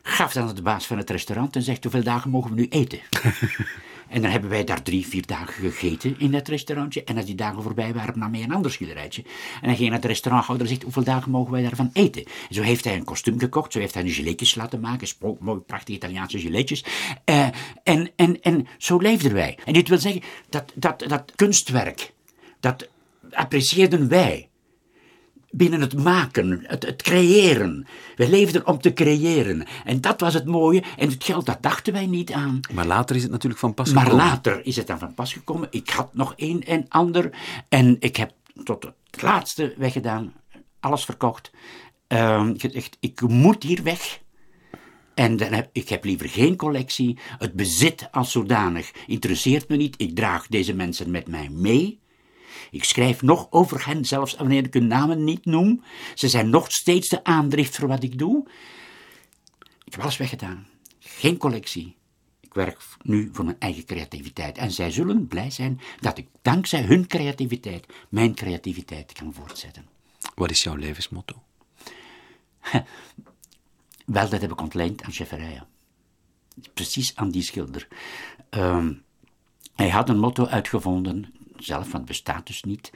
Gaf 0.03 0.33
dan 0.33 0.49
aan 0.49 0.55
de 0.55 0.63
baas 0.63 0.87
van 0.87 0.99
het 0.99 1.11
restaurant 1.11 1.57
en 1.57 1.63
zegt: 1.63 1.83
Hoeveel 1.83 2.03
dagen 2.03 2.31
mogen 2.31 2.51
we 2.51 2.57
nu 2.57 2.69
eten? 2.69 3.01
en 4.09 4.23
dan 4.23 4.31
hebben 4.31 4.51
wij 4.51 4.65
daar 4.65 4.83
drie, 4.83 5.07
vier 5.07 5.27
dagen 5.27 5.55
gegeten 5.55 6.15
in 6.19 6.31
dat 6.31 6.49
restaurantje. 6.49 7.05
En 7.05 7.17
als 7.17 7.27
die 7.27 7.35
dagen 7.35 7.63
voorbij 7.63 7.95
waren, 7.95 8.19
nam 8.19 8.35
hij 8.35 8.43
een 8.43 8.55
ander 8.55 8.71
schilderijtje. 8.71 9.23
En 9.61 9.69
dan 9.69 9.77
ging 9.77 9.91
naar 9.91 10.01
de 10.01 10.07
restauranthouder 10.07 10.67
en 10.67 10.73
zegt: 10.73 10.85
Hoeveel 10.85 11.05
dagen 11.05 11.31
mogen 11.31 11.53
wij 11.53 11.63
daarvan 11.63 11.91
eten? 11.93 12.25
En 12.25 12.55
zo 12.55 12.63
heeft 12.63 12.85
hij 12.85 12.95
een 12.95 13.05
kostuum 13.05 13.39
gekocht, 13.39 13.73
zo 13.73 13.79
heeft 13.79 13.95
hij 13.95 14.03
een 14.03 14.37
laten 14.55 14.81
maken. 14.81 15.07
Spo- 15.07 15.37
Mooi, 15.41 15.61
prachtige 15.61 15.97
Italiaanse 15.97 16.41
geletjes. 16.41 16.85
Eh, 17.25 17.49
en, 17.83 18.11
en, 18.17 18.41
en 18.43 18.67
zo 18.79 18.99
leefden 18.99 19.33
wij. 19.33 19.59
En 19.65 19.73
dit 19.73 19.89
wil 19.89 19.99
zeggen 19.99 20.23
dat, 20.49 20.73
dat, 20.75 21.05
dat 21.09 21.33
kunstwerk, 21.37 22.13
dat 22.61 22.89
apprecieerden 23.31 24.09
wij. 24.09 24.48
Binnen 25.51 25.81
het 25.81 26.03
maken, 26.03 26.65
het, 26.67 26.87
het 26.87 27.03
creëren. 27.03 27.87
We 28.17 28.29
leefden 28.29 28.67
om 28.67 28.81
te 28.81 28.93
creëren. 28.93 29.67
En 29.85 30.01
dat 30.01 30.21
was 30.21 30.35
het 30.35 30.45
mooie. 30.45 30.83
En 30.97 31.11
het 31.11 31.25
geld, 31.25 31.47
dat 31.47 31.63
dachten 31.63 31.93
wij 31.93 32.07
niet 32.07 32.33
aan. 32.33 32.61
Maar 32.73 32.87
later 32.87 33.17
is 33.17 33.23
het 33.23 33.31
natuurlijk 33.31 33.61
van 33.61 33.75
pas 33.75 33.93
Maar 33.93 34.05
gekomen. 34.05 34.27
later 34.27 34.67
is 34.67 34.77
het 34.77 34.87
dan 34.87 34.99
van 34.99 35.15
pas 35.15 35.33
gekomen. 35.33 35.69
Ik 35.71 35.91
had 35.91 36.15
nog 36.15 36.33
een 36.37 36.65
en 36.65 36.85
ander. 36.89 37.31
En 37.69 37.97
ik 38.01 38.17
heb 38.17 38.33
tot 38.65 38.85
het 39.11 39.23
laatste 39.23 39.75
weggedaan. 39.77 40.33
Alles 40.81 41.05
verkocht. 41.05 41.51
Ehm, 42.07 42.55
gezegd, 42.57 42.97
ik 43.01 43.21
moet 43.21 43.63
hier 43.63 43.83
weg. 43.83 44.21
En 45.15 45.37
dan 45.37 45.53
heb, 45.53 45.69
ik 45.73 45.89
heb 45.89 46.05
liever 46.05 46.29
geen 46.29 46.57
collectie. 46.57 47.19
Het 47.39 47.53
bezit 47.53 48.09
als 48.11 48.31
zodanig 48.31 48.91
interesseert 49.07 49.69
me 49.69 49.77
niet. 49.77 49.95
Ik 49.99 50.15
draag 50.15 50.47
deze 50.47 50.75
mensen 50.75 51.11
met 51.11 51.29
mij 51.29 51.49
mee. 51.53 52.01
Ik 52.71 52.85
schrijf 52.85 53.23
nog 53.23 53.47
over 53.51 53.87
hen, 53.87 54.05
zelfs 54.05 54.37
wanneer 54.37 54.65
ik 54.65 54.75
hun 54.75 54.87
namen 54.87 55.25
niet 55.25 55.45
noem. 55.45 55.83
Ze 56.15 56.29
zijn 56.29 56.51
nog 56.51 56.73
steeds 56.73 57.09
de 57.09 57.25
aandrift 57.25 57.77
voor 57.77 57.89
wat 57.89 58.03
ik 58.03 58.19
doe. 58.19 58.49
Ik 59.85 59.93
heb 59.93 60.03
alles 60.03 60.17
weggedaan. 60.17 60.67
Geen 60.99 61.37
collectie. 61.37 61.97
Ik 62.41 62.55
werk 62.55 62.81
nu 63.03 63.29
voor 63.33 63.45
mijn 63.45 63.57
eigen 63.59 63.85
creativiteit. 63.85 64.59
En 64.59 64.71
zij 64.71 64.91
zullen 64.91 65.27
blij 65.27 65.51
zijn 65.51 65.81
dat 66.01 66.19
ik 66.19 66.27
dankzij 66.43 66.83
hun 66.83 67.07
creativiteit 67.07 67.87
mijn 68.09 68.35
creativiteit 68.35 69.13
kan 69.13 69.35
voortzetten. 69.35 69.87
Wat 70.35 70.51
is 70.51 70.63
jouw 70.63 70.75
levensmotto? 70.75 71.43
Wel, 74.07 74.29
dat 74.29 74.41
heb 74.41 74.53
ik 74.53 74.61
ontleend 74.61 75.03
aan 75.03 75.13
Schefferijen. 75.13 75.67
Precies 76.75 77.17
aan 77.17 77.31
die 77.31 77.43
schilder. 77.43 77.89
Ehm, 78.51 78.93
hij 79.75 79.89
had 79.89 80.09
een 80.09 80.19
motto 80.19 80.47
uitgevonden, 80.47 81.35
zelf, 81.65 81.83
want 81.83 81.93
het 81.93 82.05
bestaat 82.05 82.47
dus 82.47 82.63
niet. 82.63 82.93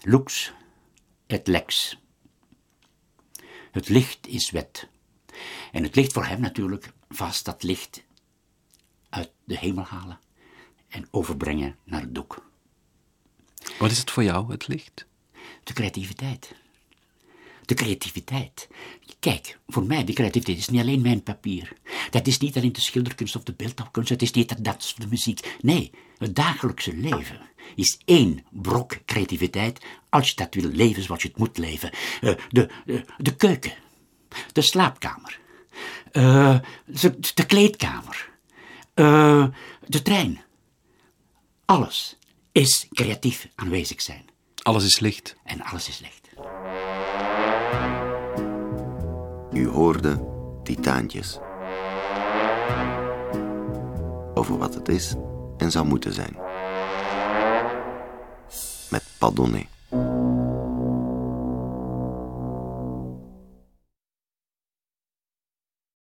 Lux 0.00 0.52
et 1.26 1.46
lex. 1.46 1.98
Het 3.70 3.88
licht 3.88 4.26
is 4.26 4.50
wet. 4.50 4.88
En 5.72 5.82
het 5.82 5.96
licht 5.96 6.12
voor 6.12 6.24
hem 6.24 6.40
natuurlijk 6.40 6.92
vast 7.08 7.44
dat 7.44 7.62
licht 7.62 8.04
uit 9.08 9.30
de 9.44 9.58
hemel 9.58 9.84
halen 9.84 10.20
en 10.88 11.08
overbrengen 11.10 11.76
naar 11.84 12.00
het 12.00 12.14
doek. 12.14 12.50
Wat 13.78 13.90
is 13.90 13.98
het 13.98 14.10
voor 14.10 14.22
jou, 14.22 14.50
het 14.50 14.68
licht? 14.68 15.06
De 15.64 15.72
creativiteit. 15.72 16.54
De 17.64 17.74
creativiteit. 17.74 18.68
Kijk, 19.18 19.58
voor 19.66 19.84
mij, 19.84 20.04
de 20.04 20.12
creativiteit 20.12 20.58
is 20.58 20.68
niet 20.68 20.80
alleen 20.80 21.00
mijn 21.00 21.22
papier. 21.22 21.72
Dat 22.10 22.26
is 22.26 22.38
niet 22.38 22.56
alleen 22.56 22.72
de 22.72 22.80
schilderkunst 22.80 23.36
of 23.36 23.42
de 23.42 23.52
beeldhouwkunst, 23.52 24.08
het 24.08 24.22
is 24.22 24.30
niet 24.30 24.48
de 24.48 24.60
dans 24.60 24.92
of 24.92 24.98
de 24.98 25.06
muziek. 25.06 25.56
Nee, 25.60 25.90
het 26.18 26.34
dagelijkse 26.34 26.96
leven 26.96 27.40
is 27.74 27.98
één 28.04 28.44
brok 28.50 28.98
creativiteit 29.04 29.84
als 30.08 30.28
je 30.28 30.34
dat 30.34 30.54
wil 30.54 30.70
leven 30.70 31.02
zoals 31.02 31.22
je 31.22 31.28
het 31.28 31.38
moet 31.38 31.58
leven. 31.58 31.90
Eh, 32.20 32.34
de, 32.48 32.68
de, 32.84 33.04
de 33.18 33.36
keuken, 33.36 33.72
de 34.52 34.62
slaapkamer, 34.62 35.40
eh, 36.12 36.58
de, 36.86 37.18
de 37.34 37.46
kleedkamer, 37.46 38.30
eh, 38.94 39.46
de 39.86 40.02
trein. 40.02 40.42
Alles 41.64 42.16
is 42.52 42.86
creatief 42.90 43.48
aanwezig 43.54 44.02
zijn. 44.02 44.24
Alles 44.62 44.84
is 44.84 44.98
licht. 44.98 45.36
En 45.44 45.62
alles 45.62 45.88
is 45.88 45.98
licht. 45.98 46.21
U 49.52 49.68
hoorde 49.68 50.24
Titaantjes. 50.62 51.38
Over 54.34 54.58
wat 54.58 54.74
het 54.74 54.88
is 54.88 55.14
en 55.56 55.70
zou 55.70 55.86
moeten 55.86 56.12
zijn. 56.12 56.36
Met 58.90 59.02
Padonnet. 59.18 59.71